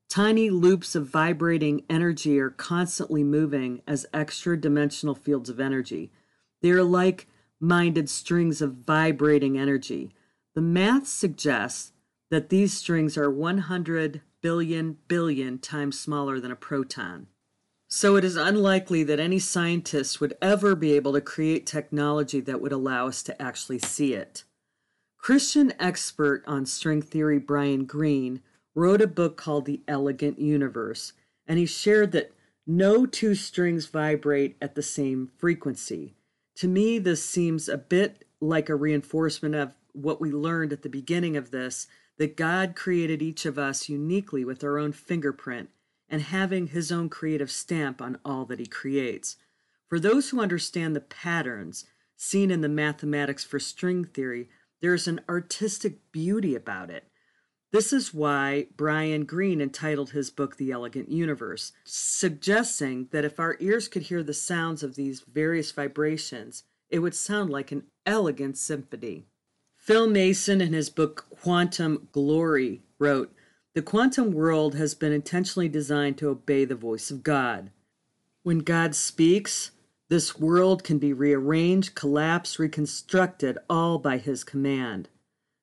Tiny 0.07 0.49
loops 0.49 0.95
of 0.95 1.09
vibrating 1.09 1.83
energy 1.89 2.39
are 2.39 2.51
constantly 2.51 3.23
moving 3.23 3.81
as 3.87 4.05
extra 4.13 4.55
dimensional 4.55 5.15
fields 5.15 5.49
of 5.49 5.59
energy. 5.59 6.11
They 6.61 6.69
are 6.69 6.83
like 6.83 7.27
minded 7.59 8.09
strings 8.09 8.61
of 8.61 8.75
vibrating 8.85 9.57
energy. 9.57 10.13
The 10.57 10.63
math 10.63 11.05
suggests 11.05 11.91
that 12.31 12.49
these 12.49 12.73
strings 12.73 13.15
are 13.15 13.29
100 13.29 14.21
billion 14.41 14.97
billion 15.07 15.59
times 15.59 15.99
smaller 15.99 16.39
than 16.39 16.49
a 16.49 16.55
proton. 16.55 17.27
So 17.89 18.15
it 18.15 18.23
is 18.23 18.35
unlikely 18.35 19.03
that 19.03 19.19
any 19.19 19.37
scientist 19.37 20.19
would 20.19 20.35
ever 20.41 20.73
be 20.73 20.93
able 20.93 21.13
to 21.13 21.21
create 21.21 21.67
technology 21.67 22.39
that 22.39 22.59
would 22.59 22.71
allow 22.71 23.07
us 23.07 23.21
to 23.21 23.39
actually 23.39 23.77
see 23.77 24.15
it. 24.15 24.45
Christian 25.19 25.73
expert 25.79 26.43
on 26.47 26.65
string 26.65 27.03
theory 27.03 27.37
Brian 27.37 27.85
Greene 27.85 28.41
wrote 28.73 29.03
a 29.03 29.05
book 29.05 29.37
called 29.37 29.65
The 29.65 29.83
Elegant 29.87 30.39
Universe, 30.39 31.13
and 31.45 31.59
he 31.59 31.67
shared 31.67 32.13
that 32.13 32.33
no 32.65 33.05
two 33.05 33.35
strings 33.35 33.85
vibrate 33.85 34.57
at 34.59 34.73
the 34.73 34.81
same 34.81 35.29
frequency. 35.37 36.15
To 36.55 36.67
me, 36.67 36.97
this 36.97 37.23
seems 37.23 37.69
a 37.69 37.77
bit 37.77 38.25
like 38.41 38.69
a 38.69 38.75
reinforcement 38.75 39.53
of 39.53 39.75
what 39.97 40.21
we 40.21 40.31
learned 40.31 40.71
at 40.71 40.83
the 40.83 40.89
beginning 40.89 41.35
of 41.35 41.51
this 41.51 41.87
that 42.17 42.37
God 42.37 42.75
created 42.75 43.21
each 43.21 43.45
of 43.45 43.59
us 43.59 43.89
uniquely 43.89 44.43
with 44.43 44.63
our 44.63 44.77
own 44.77 44.91
fingerprint 44.91 45.69
and 46.09 46.21
having 46.21 46.67
his 46.67 46.91
own 46.91 47.09
creative 47.09 47.51
stamp 47.51 48.01
on 48.01 48.17
all 48.23 48.45
that 48.45 48.59
he 48.59 48.65
creates. 48.65 49.37
For 49.87 49.99
those 49.99 50.29
who 50.29 50.41
understand 50.41 50.95
the 50.95 51.01
patterns 51.01 51.85
seen 52.15 52.49
in 52.49 52.61
the 52.61 52.69
mathematics 52.69 53.43
for 53.43 53.59
string 53.59 54.05
theory, 54.05 54.49
there 54.81 54.93
is 54.93 55.07
an 55.07 55.21
artistic 55.29 56.11
beauty 56.11 56.55
about 56.55 56.89
it. 56.89 57.05
This 57.71 57.91
is 57.91 58.13
why 58.13 58.67
Brian 58.75 59.25
Greene 59.25 59.59
entitled 59.59 60.11
his 60.11 60.29
book 60.29 60.55
The 60.55 60.71
Elegant 60.71 61.09
Universe, 61.09 61.73
suggesting 61.83 63.09
that 63.11 63.25
if 63.25 63.39
our 63.39 63.57
ears 63.59 63.87
could 63.87 64.03
hear 64.03 64.23
the 64.23 64.33
sounds 64.33 64.83
of 64.83 64.95
these 64.95 65.21
various 65.21 65.71
vibrations, 65.71 66.63
it 66.89 66.99
would 66.99 67.15
sound 67.15 67.49
like 67.49 67.71
an 67.71 67.83
elegant 68.05 68.57
symphony. 68.57 69.25
Phil 69.87 70.09
Mason, 70.09 70.59
in 70.59 70.73
his 70.73 70.89
book 70.89 71.27
Quantum 71.29 72.09
Glory, 72.11 72.81
wrote 72.99 73.33
The 73.73 73.81
quantum 73.81 74.33
world 74.33 74.75
has 74.75 74.93
been 74.93 75.13
intentionally 75.13 75.69
designed 75.69 76.17
to 76.17 76.27
obey 76.27 76.65
the 76.65 76.75
voice 76.75 77.09
of 77.09 77.23
God. 77.23 77.71
When 78.43 78.59
God 78.59 78.95
speaks, 78.95 79.71
this 80.09 80.37
world 80.37 80.83
can 80.83 80.97
be 80.97 81.13
rearranged, 81.13 81.95
collapsed, 81.95 82.59
reconstructed, 82.59 83.59
all 83.69 83.97
by 83.97 84.17
his 84.17 84.43
command. 84.43 85.07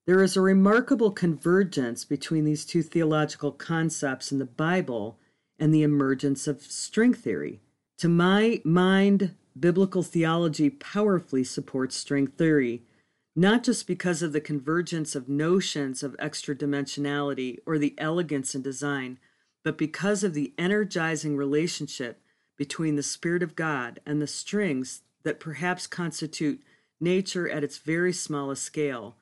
There 0.06 0.22
is 0.22 0.38
a 0.38 0.40
remarkable 0.40 1.10
convergence 1.10 2.06
between 2.06 2.46
these 2.46 2.64
two 2.64 2.82
theological 2.82 3.52
concepts 3.52 4.32
in 4.32 4.38
the 4.38 4.46
Bible 4.46 5.18
and 5.58 5.74
the 5.74 5.82
emergence 5.82 6.46
of 6.46 6.62
string 6.62 7.12
theory. 7.12 7.60
To 7.98 8.08
my 8.08 8.62
mind, 8.64 9.34
biblical 9.60 10.02
theology 10.02 10.70
powerfully 10.70 11.44
supports 11.44 11.94
string 11.94 12.28
theory, 12.28 12.84
not 13.36 13.64
just 13.64 13.86
because 13.86 14.22
of 14.22 14.32
the 14.32 14.40
convergence 14.40 15.14
of 15.14 15.28
notions 15.28 16.02
of 16.02 16.16
extra 16.18 16.54
dimensionality 16.54 17.58
or 17.66 17.78
the 17.78 17.94
elegance 17.98 18.54
in 18.54 18.62
design, 18.62 19.18
but 19.64 19.78
because 19.78 20.22
of 20.22 20.34
the 20.34 20.52
energizing 20.58 21.36
relationship 21.36 22.20
between 22.56 22.96
the 22.96 23.02
Spirit 23.02 23.42
of 23.42 23.56
God 23.56 24.00
and 24.06 24.22
the 24.22 24.26
strings 24.26 25.02
that 25.24 25.40
perhaps 25.40 25.86
constitute 25.86 26.62
nature 27.00 27.48
at 27.48 27.64
its 27.64 27.78
very 27.78 28.12
smallest 28.12 28.62
scale 28.62 29.16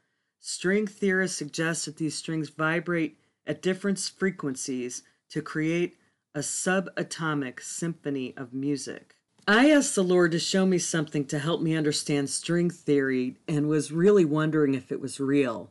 String 0.45 0.89
theorists 0.89 1.39
suggest 1.39 1.85
that 1.85 1.99
these 1.99 2.17
strings 2.17 2.49
vibrate 2.49 3.17
at 3.47 3.63
different 3.63 3.97
frequencies 4.01 5.05
to 5.31 5.41
create 5.41 5.97
a 6.35 6.41
subatomic 6.41 7.63
symphony 7.63 8.35
of 8.37 8.53
music. 8.53 9.15
I 9.47 9.71
asked 9.71 9.97
the 9.97 10.05
Lord 10.05 10.31
to 10.33 10.39
show 10.39 10.67
me 10.67 10.79
something 10.79 11.25
to 11.27 11.39
help 11.39 11.61
me 11.61 11.75
understand 11.75 12.31
string 12.31 12.71
theory 12.71 13.37
and 13.49 13.69
was 13.69 13.91
really 13.91 14.25
wondering 14.25 14.75
if 14.75 14.93
it 14.93 15.01
was 15.01 15.19
real. 15.19 15.71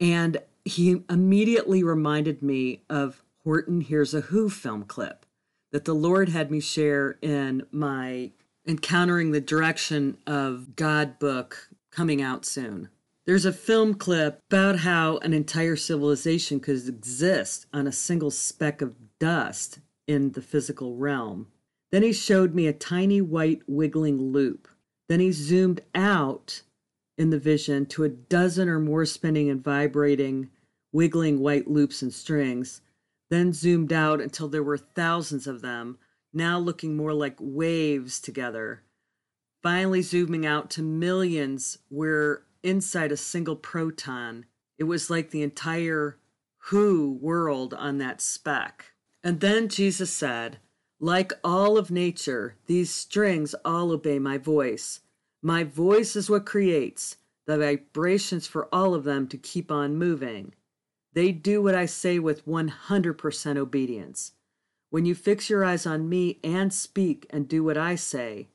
And 0.00 0.38
he 0.64 1.02
immediately 1.10 1.82
reminded 1.82 2.42
me 2.42 2.82
of 2.88 3.22
Horton 3.44 3.82
Hears 3.82 4.14
a 4.14 4.22
Who 4.22 4.48
film 4.48 4.84
clip 4.84 5.26
that 5.72 5.84
the 5.84 5.94
Lord 5.94 6.30
had 6.30 6.50
me 6.50 6.60
share 6.60 7.18
in 7.20 7.66
my 7.70 8.30
Encountering 8.66 9.32
the 9.32 9.40
Direction 9.40 10.16
of 10.26 10.76
God 10.76 11.18
book 11.18 11.68
coming 11.90 12.22
out 12.22 12.46
soon. 12.46 12.88
There's 13.26 13.44
a 13.44 13.52
film 13.52 13.94
clip 13.94 14.40
about 14.48 14.80
how 14.80 15.18
an 15.18 15.32
entire 15.32 15.76
civilization 15.76 16.60
could 16.60 16.88
exist 16.88 17.66
on 17.72 17.86
a 17.86 17.92
single 17.92 18.30
speck 18.30 18.80
of 18.80 18.96
dust 19.18 19.80
in 20.06 20.32
the 20.32 20.42
physical 20.42 20.96
realm. 20.96 21.48
Then 21.92 22.02
he 22.02 22.12
showed 22.12 22.54
me 22.54 22.66
a 22.66 22.72
tiny 22.72 23.20
white 23.20 23.62
wiggling 23.68 24.32
loop. 24.32 24.66
Then 25.08 25.20
he 25.20 25.30
zoomed 25.30 25.82
out 25.94 26.62
in 27.18 27.30
the 27.30 27.38
vision 27.38 27.86
to 27.86 28.04
a 28.04 28.08
dozen 28.08 28.68
or 28.68 28.80
more 28.80 29.04
spinning 29.04 29.50
and 29.50 29.62
vibrating, 29.62 30.50
wiggling 30.90 31.38
white 31.38 31.68
loops 31.68 32.02
and 32.02 32.12
strings. 32.12 32.80
Then 33.30 33.52
zoomed 33.52 33.92
out 33.92 34.20
until 34.20 34.48
there 34.48 34.62
were 34.62 34.78
thousands 34.78 35.46
of 35.46 35.60
them, 35.60 35.98
now 36.32 36.58
looking 36.58 36.96
more 36.96 37.12
like 37.12 37.36
waves 37.38 38.20
together. 38.20 38.82
Finally, 39.62 40.02
zooming 40.02 40.44
out 40.44 40.70
to 40.70 40.82
millions 40.82 41.78
where 41.88 42.42
inside 42.62 43.12
a 43.12 43.16
single 43.16 43.56
proton. 43.56 44.46
It 44.78 44.84
was 44.84 45.10
like 45.10 45.30
the 45.30 45.42
entire 45.42 46.18
who 46.66 47.18
world 47.20 47.74
on 47.74 47.98
that 47.98 48.20
speck. 48.20 48.92
And 49.22 49.40
then 49.40 49.68
Jesus 49.68 50.10
said, 50.10 50.58
Like 51.04 51.32
all 51.42 51.78
of 51.78 51.90
nature, 51.90 52.54
these 52.66 52.88
strings 52.88 53.56
all 53.64 53.90
obey 53.90 54.20
my 54.20 54.38
voice. 54.38 55.00
My 55.42 55.64
voice 55.64 56.14
is 56.14 56.30
what 56.30 56.46
creates 56.46 57.16
the 57.44 57.58
vibrations 57.58 58.46
for 58.46 58.72
all 58.72 58.94
of 58.94 59.02
them 59.02 59.26
to 59.26 59.36
keep 59.36 59.72
on 59.72 59.98
moving. 59.98 60.54
They 61.12 61.32
do 61.32 61.60
what 61.60 61.74
I 61.74 61.86
say 61.86 62.20
with 62.20 62.46
100% 62.46 63.56
obedience. 63.56 64.34
When 64.90 65.04
you 65.04 65.16
fix 65.16 65.50
your 65.50 65.64
eyes 65.64 65.86
on 65.86 66.08
me 66.08 66.38
and 66.44 66.72
speak 66.72 67.26
and 67.30 67.48
do 67.48 67.64
what 67.64 67.76
I 67.76 67.96
say, 67.96 68.46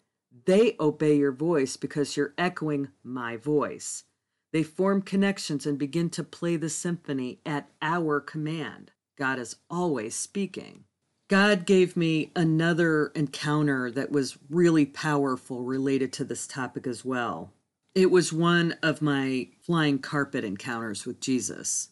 they 0.46 0.78
obey 0.80 1.18
your 1.18 1.34
voice 1.34 1.76
because 1.76 2.16
you're 2.16 2.34
echoing 2.38 2.88
my 3.04 3.36
voice. 3.36 4.06
They 4.54 4.64
form 4.64 5.02
connections 5.02 5.66
and 5.66 5.78
begin 5.78 6.10
to 6.12 6.24
play 6.24 6.56
the 6.56 6.70
symphony 6.70 7.42
at 7.46 7.68
our 7.82 8.22
command. 8.22 8.92
God 9.18 9.38
is 9.38 9.58
always 9.70 10.16
speaking. 10.16 10.86
God 11.30 11.66
gave 11.66 11.98
me 11.98 12.32
another 12.38 13.08
encounter 13.08 13.92
that 13.92 14.12
was 14.12 14.38
really 14.50 14.86
powerful 14.86 15.62
related 15.62 16.14
to 16.14 16.24
this 16.24 16.48
topic 16.48 16.88
as 16.88 17.04
well. 17.04 17.52
It 17.94 18.12
was 18.12 18.32
one 18.32 18.76
of 18.82 19.02
my 19.02 19.50
flying 19.62 20.00
carpet 20.00 20.46
encounters 20.46 21.06
with 21.06 21.20
Jesus. 21.20 21.90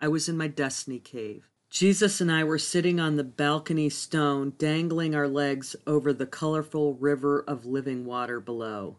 I 0.00 0.06
was 0.06 0.28
in 0.28 0.36
my 0.36 0.46
destiny 0.46 1.00
cave. 1.00 1.48
Jesus 1.68 2.20
and 2.20 2.30
I 2.30 2.44
were 2.44 2.58
sitting 2.58 3.00
on 3.00 3.16
the 3.16 3.24
balcony 3.24 3.88
stone, 3.88 4.52
dangling 4.56 5.16
our 5.16 5.26
legs 5.26 5.74
over 5.84 6.12
the 6.12 6.26
colorful 6.26 6.94
river 6.94 7.42
of 7.48 7.66
living 7.66 8.04
water 8.04 8.38
below. 8.38 8.98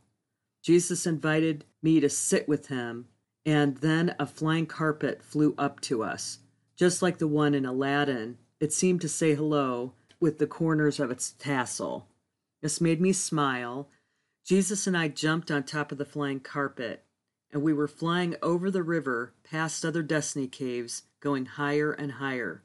Jesus 0.61 1.07
invited 1.07 1.63
me 1.81 2.01
to 2.01 2.09
sit 2.09 2.45
with 2.45 2.67
him, 2.67 3.07
and 3.45 3.77
then 3.77 4.15
a 4.19 4.25
flying 4.25 4.65
carpet 4.65 5.23
flew 5.23 5.55
up 5.57 5.79
to 5.81 6.03
us, 6.03 6.39
just 6.75 7.01
like 7.01 7.19
the 7.19 7.27
one 7.27 7.53
in 7.53 7.65
Aladdin. 7.65 8.37
It 8.59 8.73
seemed 8.73 9.01
to 9.01 9.09
say 9.09 9.35
hello 9.35 9.93
with 10.19 10.39
the 10.39 10.47
corners 10.47 10.99
of 10.99 11.11
its 11.11 11.31
tassel. 11.31 12.07
This 12.61 12.81
made 12.81 12.99
me 12.99 13.13
smile. 13.13 13.89
Jesus 14.43 14.87
and 14.87 14.97
I 14.97 15.09
jumped 15.09 15.51
on 15.51 15.63
top 15.63 15.91
of 15.91 15.99
the 15.99 16.05
flying 16.05 16.39
carpet, 16.39 17.03
and 17.51 17.61
we 17.61 17.73
were 17.73 17.87
flying 17.87 18.35
over 18.41 18.71
the 18.71 18.81
river 18.81 19.33
past 19.43 19.85
other 19.85 20.01
destiny 20.01 20.47
caves, 20.47 21.03
going 21.19 21.45
higher 21.45 21.91
and 21.91 22.13
higher. 22.13 22.63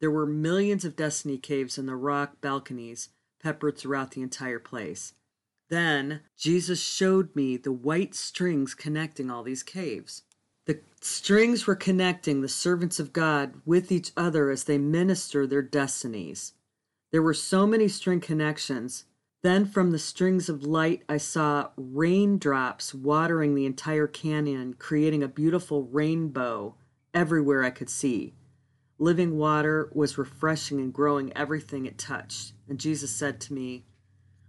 There 0.00 0.10
were 0.10 0.26
millions 0.26 0.84
of 0.84 0.96
destiny 0.96 1.38
caves 1.38 1.78
in 1.78 1.86
the 1.86 1.96
rock 1.96 2.40
balconies 2.40 3.08
peppered 3.42 3.76
throughout 3.76 4.12
the 4.12 4.22
entire 4.22 4.58
place. 4.58 5.14
Then 5.68 6.20
Jesus 6.36 6.80
showed 6.80 7.34
me 7.34 7.56
the 7.56 7.72
white 7.72 8.14
strings 8.14 8.74
connecting 8.74 9.30
all 9.30 9.42
these 9.42 9.62
caves. 9.62 10.22
The 10.66 10.80
strings 11.00 11.66
were 11.66 11.74
connecting 11.74 12.40
the 12.40 12.48
servants 12.48 12.98
of 12.98 13.12
God 13.12 13.54
with 13.66 13.92
each 13.92 14.12
other 14.16 14.50
as 14.50 14.64
they 14.64 14.78
minister 14.78 15.46
their 15.46 15.62
destinies. 15.62 16.54
There 17.12 17.22
were 17.22 17.34
so 17.34 17.66
many 17.66 17.88
string 17.88 18.20
connections. 18.20 19.04
Then 19.42 19.66
from 19.66 19.90
the 19.90 19.98
strings 19.98 20.48
of 20.48 20.64
light, 20.64 21.02
I 21.08 21.18
saw 21.18 21.68
raindrops 21.76 22.94
watering 22.94 23.54
the 23.54 23.66
entire 23.66 24.06
canyon, 24.06 24.74
creating 24.78 25.22
a 25.22 25.28
beautiful 25.28 25.84
rainbow 25.84 26.76
everywhere 27.12 27.62
I 27.62 27.70
could 27.70 27.90
see. 27.90 28.32
Living 28.98 29.36
water 29.36 29.90
was 29.92 30.16
refreshing 30.16 30.80
and 30.80 30.94
growing 30.94 31.32
everything 31.36 31.84
it 31.84 31.98
touched. 31.98 32.54
And 32.68 32.80
Jesus 32.80 33.10
said 33.10 33.38
to 33.42 33.52
me, 33.52 33.84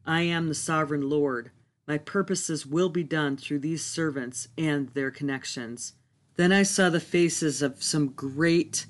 I 0.05 0.21
am 0.21 0.47
the 0.47 0.55
sovereign 0.55 1.09
Lord. 1.09 1.51
My 1.87 1.97
purposes 1.97 2.65
will 2.65 2.89
be 2.89 3.03
done 3.03 3.37
through 3.37 3.59
these 3.59 3.83
servants 3.83 4.47
and 4.57 4.89
their 4.89 5.11
connections. 5.11 5.93
Then 6.37 6.51
I 6.51 6.63
saw 6.63 6.89
the 6.89 6.99
faces 6.99 7.61
of 7.61 7.81
some 7.81 8.09
great 8.09 8.85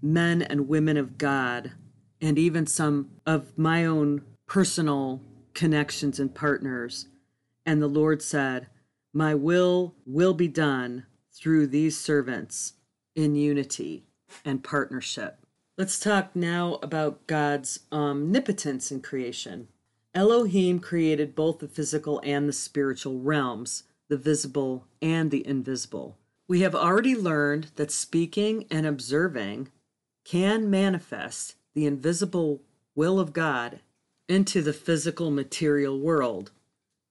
men 0.00 0.42
and 0.42 0.68
women 0.68 0.96
of 0.96 1.18
God, 1.18 1.72
and 2.20 2.38
even 2.38 2.66
some 2.66 3.10
of 3.26 3.56
my 3.58 3.84
own 3.84 4.22
personal 4.46 5.20
connections 5.54 6.18
and 6.18 6.34
partners. 6.34 7.08
And 7.66 7.82
the 7.82 7.88
Lord 7.88 8.22
said, 8.22 8.68
My 9.12 9.34
will 9.34 9.94
will 10.06 10.34
be 10.34 10.48
done 10.48 11.04
through 11.32 11.66
these 11.66 11.98
servants 11.98 12.74
in 13.14 13.34
unity 13.34 14.04
and 14.44 14.64
partnership. 14.64 15.38
Let's 15.76 16.00
talk 16.00 16.34
now 16.34 16.78
about 16.82 17.26
God's 17.26 17.80
omnipotence 17.92 18.90
in 18.90 19.00
creation. 19.00 19.68
Elohim 20.14 20.80
created 20.80 21.34
both 21.34 21.58
the 21.58 21.68
physical 21.68 22.20
and 22.24 22.48
the 22.48 22.52
spiritual 22.52 23.20
realms, 23.20 23.84
the 24.08 24.16
visible 24.16 24.86
and 25.02 25.30
the 25.30 25.46
invisible. 25.46 26.16
We 26.48 26.60
have 26.62 26.74
already 26.74 27.14
learned 27.14 27.72
that 27.76 27.90
speaking 27.90 28.64
and 28.70 28.86
observing 28.86 29.68
can 30.24 30.70
manifest 30.70 31.56
the 31.74 31.84
invisible 31.84 32.62
will 32.94 33.20
of 33.20 33.34
God 33.34 33.80
into 34.30 34.62
the 34.62 34.72
physical 34.72 35.30
material 35.30 36.00
world. 36.00 36.50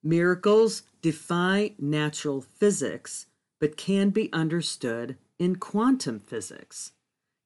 Miracles 0.03 0.83
defy 1.03 1.75
natural 1.77 2.41
physics, 2.41 3.27
but 3.59 3.77
can 3.77 4.09
be 4.09 4.33
understood 4.33 5.17
in 5.37 5.57
quantum 5.57 6.19
physics. 6.19 6.93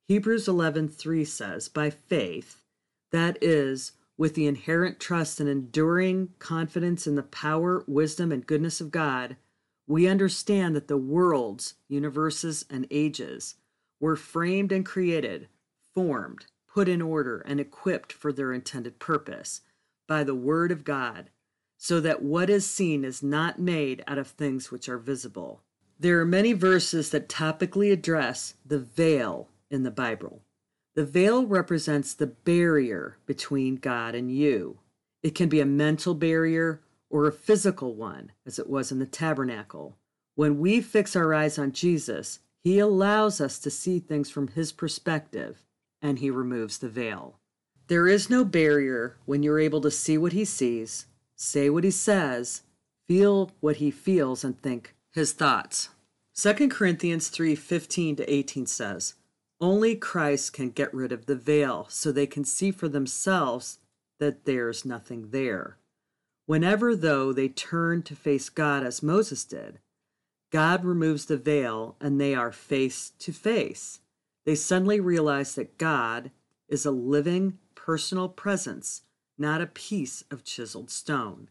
Hebrews 0.07 0.47
11:3 0.47 1.25
says, 1.25 1.67
"By 1.67 1.89
faith, 1.89 2.63
that 3.11 3.37
is, 3.41 3.91
with 4.17 4.33
the 4.33 4.47
inherent 4.47 4.99
trust 4.99 5.41
and 5.41 5.49
enduring 5.49 6.33
confidence 6.39 7.05
in 7.05 7.15
the 7.15 7.23
power, 7.23 7.83
wisdom, 7.85 8.31
and 8.31 8.47
goodness 8.47 8.79
of 8.79 8.91
God, 8.91 9.35
we 9.91 10.07
understand 10.07 10.73
that 10.73 10.87
the 10.87 10.95
worlds, 10.95 11.73
universes, 11.89 12.65
and 12.69 12.87
ages 12.89 13.55
were 13.99 14.15
framed 14.15 14.71
and 14.71 14.85
created, 14.85 15.49
formed, 15.93 16.45
put 16.73 16.87
in 16.87 17.01
order, 17.01 17.41
and 17.41 17.59
equipped 17.59 18.13
for 18.13 18.31
their 18.31 18.53
intended 18.53 18.99
purpose 18.99 19.59
by 20.07 20.23
the 20.23 20.33
Word 20.33 20.71
of 20.71 20.85
God, 20.85 21.29
so 21.77 21.99
that 21.99 22.21
what 22.21 22.49
is 22.49 22.65
seen 22.65 23.03
is 23.03 23.21
not 23.21 23.59
made 23.59 24.01
out 24.07 24.17
of 24.17 24.27
things 24.27 24.71
which 24.71 24.87
are 24.87 24.97
visible. 24.97 25.61
There 25.99 26.21
are 26.21 26.25
many 26.25 26.53
verses 26.53 27.09
that 27.09 27.27
topically 27.27 27.91
address 27.91 28.53
the 28.65 28.79
veil 28.79 29.49
in 29.69 29.83
the 29.83 29.91
Bible. 29.91 30.41
The 30.95 31.05
veil 31.05 31.45
represents 31.45 32.13
the 32.13 32.27
barrier 32.27 33.17
between 33.25 33.75
God 33.75 34.15
and 34.15 34.31
you. 34.31 34.79
It 35.21 35.35
can 35.35 35.49
be 35.49 35.59
a 35.59 35.65
mental 35.65 36.13
barrier 36.13 36.79
or 37.11 37.27
a 37.27 37.31
physical 37.31 37.93
one, 37.93 38.31
as 38.45 38.57
it 38.57 38.69
was 38.69 38.91
in 38.91 38.99
the 38.99 39.05
tabernacle. 39.05 39.97
When 40.35 40.59
we 40.59 40.81
fix 40.81 41.15
our 41.15 41.33
eyes 41.33 41.59
on 41.59 41.73
Jesus, 41.73 42.39
he 42.63 42.79
allows 42.79 43.41
us 43.41 43.59
to 43.59 43.69
see 43.69 43.99
things 43.99 44.29
from 44.29 44.47
his 44.47 44.71
perspective, 44.71 45.63
and 46.01 46.19
he 46.19 46.29
removes 46.29 46.77
the 46.77 46.89
veil. 46.89 47.37
There 47.87 48.07
is 48.07 48.29
no 48.29 48.45
barrier 48.45 49.17
when 49.25 49.43
you're 49.43 49.59
able 49.59 49.81
to 49.81 49.91
see 49.91 50.17
what 50.17 50.33
he 50.33 50.45
sees, 50.45 51.05
say 51.35 51.69
what 51.69 51.83
he 51.83 51.91
says, 51.91 52.63
feel 53.07 53.51
what 53.59 53.77
he 53.77 53.91
feels, 53.91 54.43
and 54.43 54.59
think 54.59 54.95
his 55.11 55.33
thoughts. 55.33 55.89
2 56.35 56.69
Corinthians 56.69 57.27
3 57.27 57.55
15 57.55 58.15
to 58.15 58.33
18 58.33 58.65
says, 58.65 59.15
only 59.61 59.95
Christ 59.95 60.53
can 60.53 60.71
get 60.71 60.91
rid 60.91 61.11
of 61.11 61.27
the 61.27 61.35
veil 61.35 61.85
so 61.87 62.11
they 62.11 62.25
can 62.25 62.43
see 62.43 62.71
for 62.71 62.89
themselves 62.89 63.77
that 64.19 64.45
there's 64.45 64.83
nothing 64.83 65.29
there. 65.29 65.77
Whenever, 66.51 66.97
though, 66.97 67.31
they 67.31 67.47
turn 67.47 68.03
to 68.03 68.13
face 68.13 68.49
God 68.49 68.83
as 68.83 69.01
Moses 69.01 69.45
did, 69.45 69.79
God 70.51 70.83
removes 70.83 71.27
the 71.27 71.37
veil 71.37 71.95
and 72.01 72.19
they 72.19 72.35
are 72.35 72.51
face 72.51 73.13
to 73.19 73.31
face. 73.31 74.01
They 74.45 74.55
suddenly 74.55 74.99
realize 74.99 75.55
that 75.55 75.77
God 75.77 76.29
is 76.67 76.85
a 76.85 76.91
living, 76.91 77.57
personal 77.73 78.27
presence, 78.27 79.03
not 79.37 79.61
a 79.61 79.65
piece 79.65 80.25
of 80.29 80.43
chiseled 80.43 80.91
stone. 80.91 81.47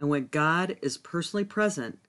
And 0.00 0.08
when 0.08 0.26
God 0.26 0.76
is 0.82 0.98
personally 0.98 1.44
present, 1.44 2.00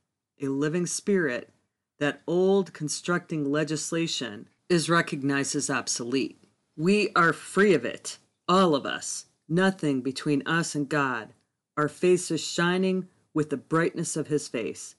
a 0.41 0.47
living 0.47 0.88
spirit, 0.88 1.51
that 1.99 2.23
old 2.25 2.73
constructing 2.73 3.51
legislation 3.51 4.49
is 4.67 4.89
recognized 4.89 5.56
as 5.56 5.69
obsolete. 5.69 6.43
We 6.75 7.12
are 7.15 7.34
free 7.34 7.75
of 7.75 7.86
it, 7.86 8.17
all 8.47 8.73
of 8.73 8.88
us, 8.88 9.27
nothing 9.47 10.01
between 10.01 10.41
us 10.47 10.73
and 10.73 10.89
God, 10.89 11.36
our 11.77 11.88
faces 11.88 12.41
shining 12.41 13.07
with 13.34 13.49
the 13.49 13.57
brightness 13.57 14.15
of 14.15 14.27
His 14.27 14.47
face. 14.47 14.95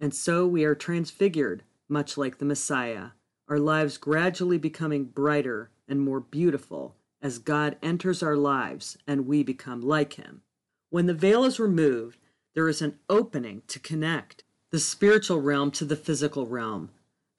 And 0.00 0.14
so 0.14 0.46
we 0.46 0.64
are 0.64 0.74
transfigured, 0.74 1.62
much 1.88 2.16
like 2.16 2.38
the 2.38 2.44
Messiah, 2.44 3.10
our 3.48 3.58
lives 3.58 3.96
gradually 3.98 4.58
becoming 4.58 5.04
brighter 5.04 5.70
and 5.88 6.00
more 6.00 6.20
beautiful 6.20 6.96
as 7.20 7.38
God 7.38 7.76
enters 7.82 8.22
our 8.22 8.36
lives 8.36 8.98
and 9.06 9.26
we 9.26 9.42
become 9.42 9.80
like 9.80 10.14
Him. 10.14 10.42
When 10.90 11.06
the 11.06 11.14
veil 11.14 11.44
is 11.44 11.58
removed, 11.58 12.18
there 12.54 12.68
is 12.68 12.82
an 12.82 12.98
opening 13.08 13.62
to 13.68 13.78
connect 13.78 14.44
the 14.70 14.78
spiritual 14.78 15.40
realm 15.40 15.70
to 15.72 15.84
the 15.84 15.96
physical 15.96 16.46
realm 16.46 16.90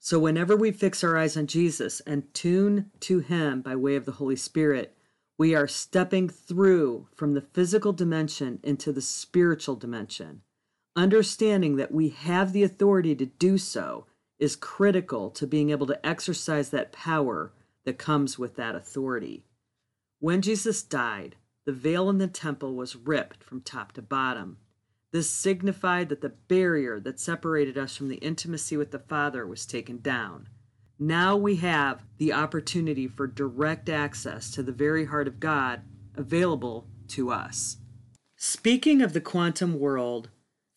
so, 0.02 0.18
whenever 0.18 0.56
we 0.56 0.72
fix 0.72 1.04
our 1.04 1.18
eyes 1.18 1.36
on 1.36 1.46
Jesus 1.46 2.00
and 2.00 2.32
tune 2.32 2.90
to 3.00 3.18
Him 3.18 3.60
by 3.60 3.76
way 3.76 3.96
of 3.96 4.06
the 4.06 4.12
Holy 4.12 4.34
Spirit, 4.34 4.96
we 5.40 5.54
are 5.54 5.66
stepping 5.66 6.28
through 6.28 7.08
from 7.16 7.32
the 7.32 7.40
physical 7.40 7.94
dimension 7.94 8.60
into 8.62 8.92
the 8.92 9.00
spiritual 9.00 9.74
dimension. 9.74 10.42
Understanding 10.94 11.76
that 11.76 11.90
we 11.90 12.10
have 12.10 12.52
the 12.52 12.62
authority 12.62 13.14
to 13.14 13.24
do 13.24 13.56
so 13.56 14.04
is 14.38 14.54
critical 14.54 15.30
to 15.30 15.46
being 15.46 15.70
able 15.70 15.86
to 15.86 16.06
exercise 16.06 16.68
that 16.68 16.92
power 16.92 17.54
that 17.86 17.96
comes 17.96 18.38
with 18.38 18.56
that 18.56 18.74
authority. 18.74 19.42
When 20.18 20.42
Jesus 20.42 20.82
died, 20.82 21.36
the 21.64 21.72
veil 21.72 22.10
in 22.10 22.18
the 22.18 22.28
temple 22.28 22.74
was 22.74 22.94
ripped 22.94 23.42
from 23.42 23.62
top 23.62 23.92
to 23.92 24.02
bottom. 24.02 24.58
This 25.10 25.30
signified 25.30 26.10
that 26.10 26.20
the 26.20 26.34
barrier 26.48 27.00
that 27.00 27.18
separated 27.18 27.78
us 27.78 27.96
from 27.96 28.08
the 28.08 28.16
intimacy 28.16 28.76
with 28.76 28.90
the 28.90 28.98
Father 28.98 29.46
was 29.46 29.64
taken 29.64 30.02
down. 30.02 30.50
Now 31.02 31.34
we 31.34 31.56
have 31.56 32.04
the 32.18 32.34
opportunity 32.34 33.08
for 33.08 33.26
direct 33.26 33.88
access 33.88 34.50
to 34.50 34.62
the 34.62 34.70
very 34.70 35.06
heart 35.06 35.26
of 35.26 35.40
God 35.40 35.80
available 36.14 36.86
to 37.08 37.30
us. 37.30 37.78
Speaking 38.36 39.00
of 39.00 39.14
the 39.14 39.20
quantum 39.22 39.78
world, 39.78 40.28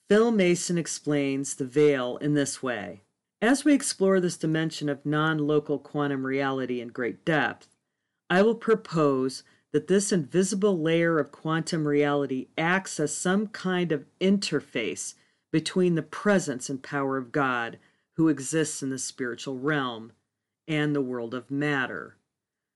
Phil 0.07 0.31
Mason 0.31 0.77
explains 0.77 1.55
the 1.55 1.65
veil 1.65 2.15
in 2.17 2.36
this 2.36 2.63
way. 2.63 3.01
As 3.41 3.65
we 3.65 3.73
explore 3.73 4.21
this 4.21 4.38
dimension 4.38 4.88
of 4.88 5.05
non 5.05 5.39
local 5.39 5.77
quantum 5.77 6.25
reality 6.25 6.79
in 6.79 6.88
great 6.88 7.25
depth, 7.25 7.67
I 8.29 8.43
will 8.43 8.55
propose 8.55 9.43
that 9.73 9.88
this 9.88 10.13
invisible 10.13 10.79
layer 10.79 11.19
of 11.19 11.33
quantum 11.33 11.86
reality 11.86 12.47
acts 12.57 12.97
as 12.97 13.13
some 13.13 13.47
kind 13.47 13.91
of 13.91 14.05
interface 14.21 15.15
between 15.51 15.95
the 15.95 16.01
presence 16.01 16.69
and 16.69 16.81
power 16.81 17.17
of 17.17 17.33
God, 17.33 17.77
who 18.15 18.30
exists 18.30 18.84
in 18.84 18.89
the 18.89 18.99
spiritual 18.99 19.58
realm, 19.58 20.12
and 20.67 20.95
the 20.95 21.02
world 21.02 21.34
of 21.34 21.52
matter. 21.52 22.17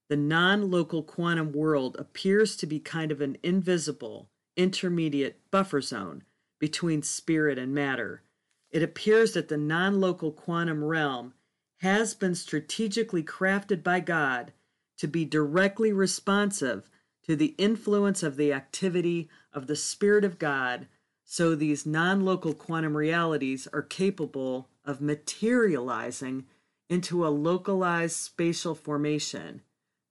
The 0.09 0.17
non 0.17 0.71
local 0.71 1.03
quantum 1.03 1.51
world 1.51 1.95
appears 1.99 2.55
to 2.57 2.65
be 2.65 2.79
kind 2.79 3.11
of 3.11 3.21
an 3.21 3.37
invisible, 3.43 4.29
intermediate 4.55 5.39
buffer 5.51 5.81
zone 5.81 6.23
between 6.59 7.03
spirit 7.03 7.57
and 7.57 7.73
matter. 7.73 8.23
It 8.71 8.83
appears 8.83 9.33
that 9.33 9.47
the 9.47 9.57
non 9.57 9.99
local 9.99 10.31
quantum 10.31 10.83
realm 10.83 11.33
has 11.77 12.13
been 12.13 12.35
strategically 12.35 13.23
crafted 13.23 13.83
by 13.83 13.99
God 13.99 14.53
to 14.97 15.07
be 15.07 15.25
directly 15.25 15.93
responsive 15.93 16.89
to 17.23 17.35
the 17.35 17.53
influence 17.57 18.23
of 18.23 18.37
the 18.37 18.53
activity 18.53 19.29
of 19.53 19.67
the 19.67 19.75
Spirit 19.75 20.23
of 20.23 20.39
God, 20.39 20.87
so 21.23 21.53
these 21.53 21.85
non 21.85 22.23
local 22.23 22.53
quantum 22.53 22.95
realities 22.95 23.67
are 23.73 23.81
capable 23.81 24.69
of 24.87 25.01
materializing 25.01 26.45
into 26.89 27.27
a 27.27 27.29
localized 27.29 28.15
spatial 28.15 28.73
formation. 28.73 29.61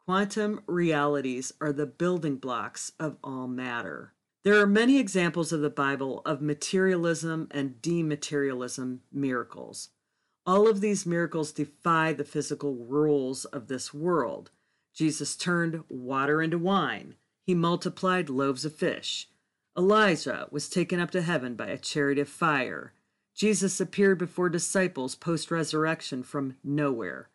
Quantum 0.05 0.61
realities 0.69 1.53
are 1.61 1.73
the 1.73 1.87
building 1.87 2.37
blocks 2.37 2.93
of 3.01 3.17
all 3.25 3.49
matter. 3.49 4.13
There 4.45 4.61
are 4.61 4.67
many 4.67 4.99
examples 4.99 5.53
of 5.53 5.61
the 5.61 5.71
Bible 5.71 6.23
of 6.25 6.41
materialism 6.41 7.49
and 7.51 7.83
dematerialism 7.83 9.01
miracles. 9.11 9.89
All 10.47 10.69
of 10.69 10.81
these 10.81 11.05
miracles 11.05 11.51
defy 11.51 12.13
the 12.13 12.23
physical 12.23 12.77
rules 12.77 13.47
of 13.47 13.67
this 13.67 13.93
world. 13.93 14.53
Jesus 14.95 15.35
turned 15.35 15.83
water 15.89 16.41
into 16.41 16.59
wine. 16.59 17.17
He 17.45 17.55
multiplied 17.55 18.31
loaves 18.31 18.65
of 18.65 18.75
fish. 18.75 19.29
Elijah 19.77 20.47
was 20.53 20.69
taken 20.69 21.01
up 21.01 21.11
to 21.11 21.23
heaven 21.23 21.57
by 21.57 21.67
a 21.67 21.79
chariot 21.79 22.21
of 22.21 22.29
fire. 22.29 22.93
Jesus 23.37 23.81
appeared 23.81 24.17
before 24.17 24.49
disciples 24.49 25.15
post 25.15 25.51
resurrection 25.51 26.23
from 26.23 26.57
nowhere. 26.65 27.29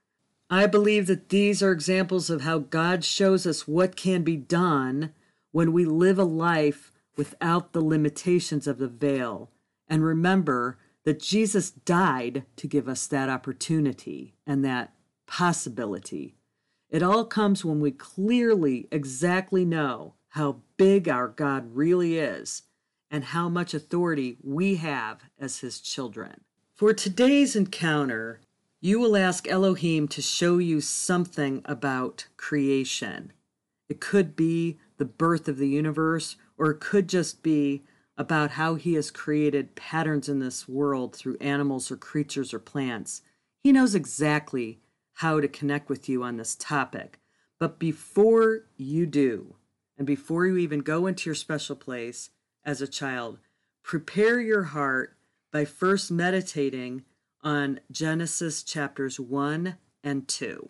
I 0.49 0.66
believe 0.66 1.06
that 1.06 1.30
these 1.30 1.62
are 1.62 1.72
examples 1.72 2.32
of 2.32 2.41
how 2.41 2.58
God 2.58 3.06
shows 3.06 3.45
us 3.45 3.68
what 3.68 3.95
can 3.95 4.24
be 4.24 4.36
done 4.36 5.14
when 5.52 5.72
we 5.72 5.86
live 5.86 6.18
a 6.18 6.24
life 6.24 6.91
without 7.16 7.72
the 7.72 7.84
limitations 7.84 8.66
of 8.66 8.80
the 8.80 8.88
veil. 8.88 9.52
And 9.88 10.04
remember 10.04 10.80
that 11.04 11.22
Jesus 11.22 11.70
died 11.70 12.45
to 12.56 12.68
give 12.68 12.89
us 12.89 13.06
that 13.08 13.30
opportunity 13.30 14.34
and 14.45 14.66
that 14.66 14.93
possibility. 15.28 16.36
It 16.89 17.04
all 17.04 17.26
comes 17.26 17.64
when 17.64 17.80
we 17.80 17.91
clearly, 17.91 18.88
exactly 18.91 19.66
know 19.66 20.16
how 20.30 20.62
big 20.78 21.08
our 21.08 21.28
God 21.28 21.76
really 21.76 22.18
is 22.18 22.64
and 23.12 23.26
how 23.26 23.49
much 23.49 23.74
authority 23.74 24.38
we 24.41 24.78
have 24.78 25.22
as 25.38 25.59
His 25.59 25.80
children. 25.80 26.41
For 26.74 26.93
today's 26.93 27.55
encounter, 27.55 28.39
you 28.80 28.99
will 28.99 29.16
ask 29.16 29.47
Elohim 29.47 30.07
to 30.07 30.22
show 30.22 30.57
you 30.57 30.82
something 30.82 31.62
about 31.66 32.26
creation. 32.38 33.34
It 33.88 33.99
could 33.99 34.36
be 34.36 34.80
the 34.97 35.05
birth 35.05 35.47
of 35.47 35.57
the 35.57 35.68
universe, 35.68 36.38
or 36.57 36.72
it 36.72 36.80
could 36.80 37.07
just 37.07 37.43
be 37.43 37.84
about 38.18 38.51
how 38.51 38.76
he 38.76 38.93
has 38.93 39.12
created 39.12 39.76
patterns 39.76 40.30
in 40.30 40.39
this 40.39 40.68
world 40.68 41.16
through 41.16 41.38
animals 41.41 41.91
or 41.91 41.97
creatures 41.97 42.53
or 42.53 42.59
plants. 42.59 43.22
He 43.64 43.72
knows 43.72 43.93
exactly 43.93 44.80
how 45.16 45.39
to 45.39 45.47
connect 45.47 45.89
with 45.89 46.07
you 46.09 46.24
on 46.24 46.38
this 46.38 46.55
topic. 46.55 47.20
But 47.59 47.78
before 47.78 48.62
you 48.78 49.05
do, 49.05 49.55
and 49.97 50.07
before 50.07 50.47
you 50.47 50.57
even 50.57 50.80
go 50.80 51.05
into 51.05 51.30
your 51.30 51.36
special 51.36 51.76
place 51.76 52.32
as 52.66 52.82
a 52.82 52.88
child, 52.88 53.39
prepare 53.84 54.39
your 54.39 54.64
heart 54.64 55.16
by 55.51 55.66
first 55.66 56.12
meditating 56.12 57.03
on 57.43 57.80
Genesis 57.91 58.64
chapters 58.64 59.20
1 59.20 59.76
and 60.03 60.28
2. 60.28 60.70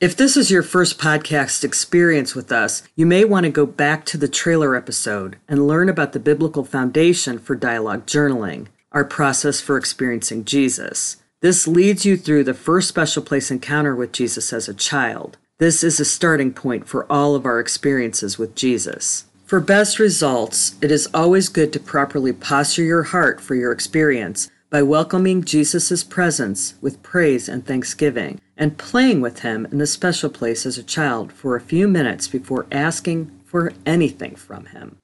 If 0.00 0.16
this 0.16 0.36
is 0.36 0.50
your 0.50 0.62
first 0.64 0.98
podcast 0.98 1.62
experience 1.62 2.34
with 2.34 2.50
us, 2.50 2.82
you 2.96 3.06
may 3.06 3.24
want 3.24 3.44
to 3.44 3.50
go 3.50 3.66
back 3.66 4.04
to 4.06 4.18
the 4.18 4.28
trailer 4.28 4.74
episode 4.74 5.36
and 5.46 5.68
learn 5.68 5.88
about 5.88 6.12
the 6.12 6.18
biblical 6.18 6.64
foundation 6.64 7.38
for 7.38 7.54
dialogue 7.54 8.06
journaling, 8.06 8.66
our 8.90 9.04
process 9.04 9.60
for 9.60 9.76
experiencing 9.76 10.44
Jesus. 10.44 11.18
This 11.40 11.68
leads 11.68 12.04
you 12.04 12.16
through 12.16 12.44
the 12.44 12.54
first 12.54 12.88
special 12.88 13.22
place 13.22 13.50
encounter 13.50 13.94
with 13.94 14.12
Jesus 14.12 14.52
as 14.52 14.68
a 14.68 14.74
child. 14.74 15.38
This 15.58 15.84
is 15.84 16.00
a 16.00 16.04
starting 16.04 16.52
point 16.52 16.88
for 16.88 17.10
all 17.10 17.36
of 17.36 17.46
our 17.46 17.60
experiences 17.60 18.38
with 18.38 18.56
Jesus. 18.56 19.26
For 19.52 19.60
best 19.60 19.98
results, 19.98 20.76
it 20.80 20.90
is 20.90 21.10
always 21.12 21.50
good 21.50 21.74
to 21.74 21.78
properly 21.78 22.32
posture 22.32 22.84
your 22.84 23.02
heart 23.02 23.38
for 23.38 23.54
your 23.54 23.70
experience 23.70 24.50
by 24.70 24.80
welcoming 24.80 25.44
Jesus' 25.44 26.02
presence 26.02 26.72
with 26.80 27.02
praise 27.02 27.50
and 27.50 27.62
thanksgiving, 27.66 28.40
and 28.56 28.78
playing 28.78 29.20
with 29.20 29.40
him 29.40 29.66
in 29.66 29.76
the 29.76 29.86
special 29.86 30.30
place 30.30 30.64
as 30.64 30.78
a 30.78 30.82
child 30.82 31.34
for 31.34 31.54
a 31.54 31.60
few 31.60 31.86
minutes 31.86 32.28
before 32.28 32.66
asking 32.72 33.30
for 33.44 33.74
anything 33.84 34.36
from 34.36 34.64
him. 34.64 34.96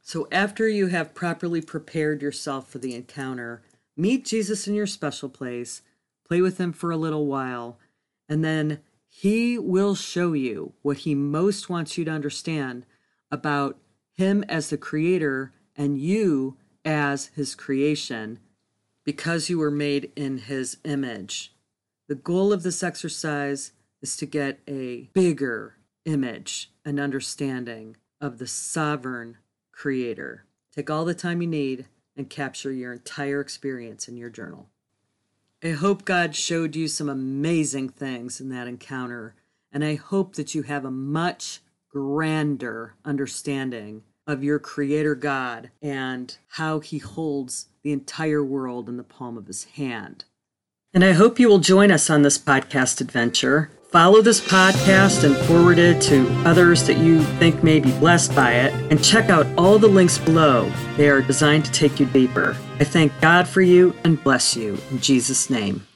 So, 0.00 0.28
after 0.30 0.68
you 0.68 0.86
have 0.86 1.12
properly 1.12 1.60
prepared 1.60 2.22
yourself 2.22 2.68
for 2.70 2.78
the 2.78 2.94
encounter, 2.94 3.62
meet 3.96 4.24
Jesus 4.24 4.68
in 4.68 4.76
your 4.76 4.86
special 4.86 5.28
place, 5.28 5.82
play 6.24 6.40
with 6.40 6.58
him 6.58 6.72
for 6.72 6.92
a 6.92 6.96
little 6.96 7.26
while, 7.26 7.80
and 8.28 8.44
then 8.44 8.78
he 9.08 9.58
will 9.58 9.96
show 9.96 10.34
you 10.34 10.74
what 10.82 10.98
he 10.98 11.16
most 11.16 11.68
wants 11.68 11.98
you 11.98 12.04
to 12.04 12.12
understand 12.12 12.86
about 13.32 13.76
him 14.18 14.44
as 14.48 14.68
the 14.68 14.76
creator 14.76 15.52
and 15.76 15.96
you 15.96 16.56
as 16.84 17.26
his 17.36 17.54
creation 17.54 18.40
because 19.04 19.48
you 19.48 19.58
were 19.58 19.70
made 19.70 20.10
in 20.16 20.38
his 20.38 20.76
image. 20.84 21.54
The 22.08 22.16
goal 22.16 22.52
of 22.52 22.64
this 22.64 22.82
exercise 22.82 23.72
is 24.02 24.16
to 24.16 24.26
get 24.26 24.58
a 24.66 25.08
bigger 25.12 25.76
image 26.04 26.70
and 26.84 26.98
understanding 26.98 27.96
of 28.20 28.38
the 28.38 28.48
sovereign 28.48 29.38
creator. 29.70 30.44
Take 30.74 30.90
all 30.90 31.04
the 31.04 31.14
time 31.14 31.40
you 31.40 31.48
need 31.48 31.86
and 32.16 32.28
capture 32.28 32.72
your 32.72 32.92
entire 32.92 33.40
experience 33.40 34.08
in 34.08 34.16
your 34.16 34.30
journal. 34.30 34.68
I 35.62 35.70
hope 35.70 36.04
God 36.04 36.34
showed 36.34 36.74
you 36.74 36.88
some 36.88 37.08
amazing 37.08 37.90
things 37.90 38.40
in 38.40 38.48
that 38.48 38.66
encounter, 38.66 39.36
and 39.72 39.84
I 39.84 39.94
hope 39.94 40.34
that 40.34 40.56
you 40.56 40.62
have 40.62 40.84
a 40.84 40.90
much 40.90 41.60
grander 41.88 42.94
understanding 43.04 44.02
of 44.28 44.44
your 44.44 44.60
Creator 44.60 45.16
God 45.16 45.70
and 45.82 46.36
how 46.50 46.78
He 46.78 46.98
holds 46.98 47.66
the 47.82 47.92
entire 47.92 48.44
world 48.44 48.88
in 48.88 48.98
the 48.98 49.02
palm 49.02 49.36
of 49.36 49.48
His 49.48 49.64
hand. 49.64 50.24
And 50.94 51.04
I 51.04 51.12
hope 51.12 51.40
you 51.40 51.48
will 51.48 51.58
join 51.58 51.90
us 51.90 52.08
on 52.08 52.22
this 52.22 52.38
podcast 52.38 53.00
adventure. 53.00 53.70
Follow 53.90 54.20
this 54.20 54.40
podcast 54.40 55.24
and 55.24 55.34
forward 55.46 55.78
it 55.78 56.00
to 56.02 56.28
others 56.44 56.86
that 56.86 56.98
you 56.98 57.22
think 57.38 57.64
may 57.64 57.80
be 57.80 57.90
blessed 57.98 58.34
by 58.36 58.52
it. 58.52 58.74
And 58.92 59.02
check 59.02 59.30
out 59.30 59.46
all 59.56 59.78
the 59.78 59.88
links 59.88 60.18
below. 60.18 60.70
They 60.98 61.08
are 61.08 61.22
designed 61.22 61.64
to 61.64 61.72
take 61.72 61.98
you 61.98 62.06
deeper. 62.06 62.54
I 62.78 62.84
thank 62.84 63.18
God 63.22 63.48
for 63.48 63.62
you 63.62 63.94
and 64.04 64.22
bless 64.22 64.54
you 64.54 64.78
in 64.90 65.00
Jesus' 65.00 65.48
name. 65.48 65.87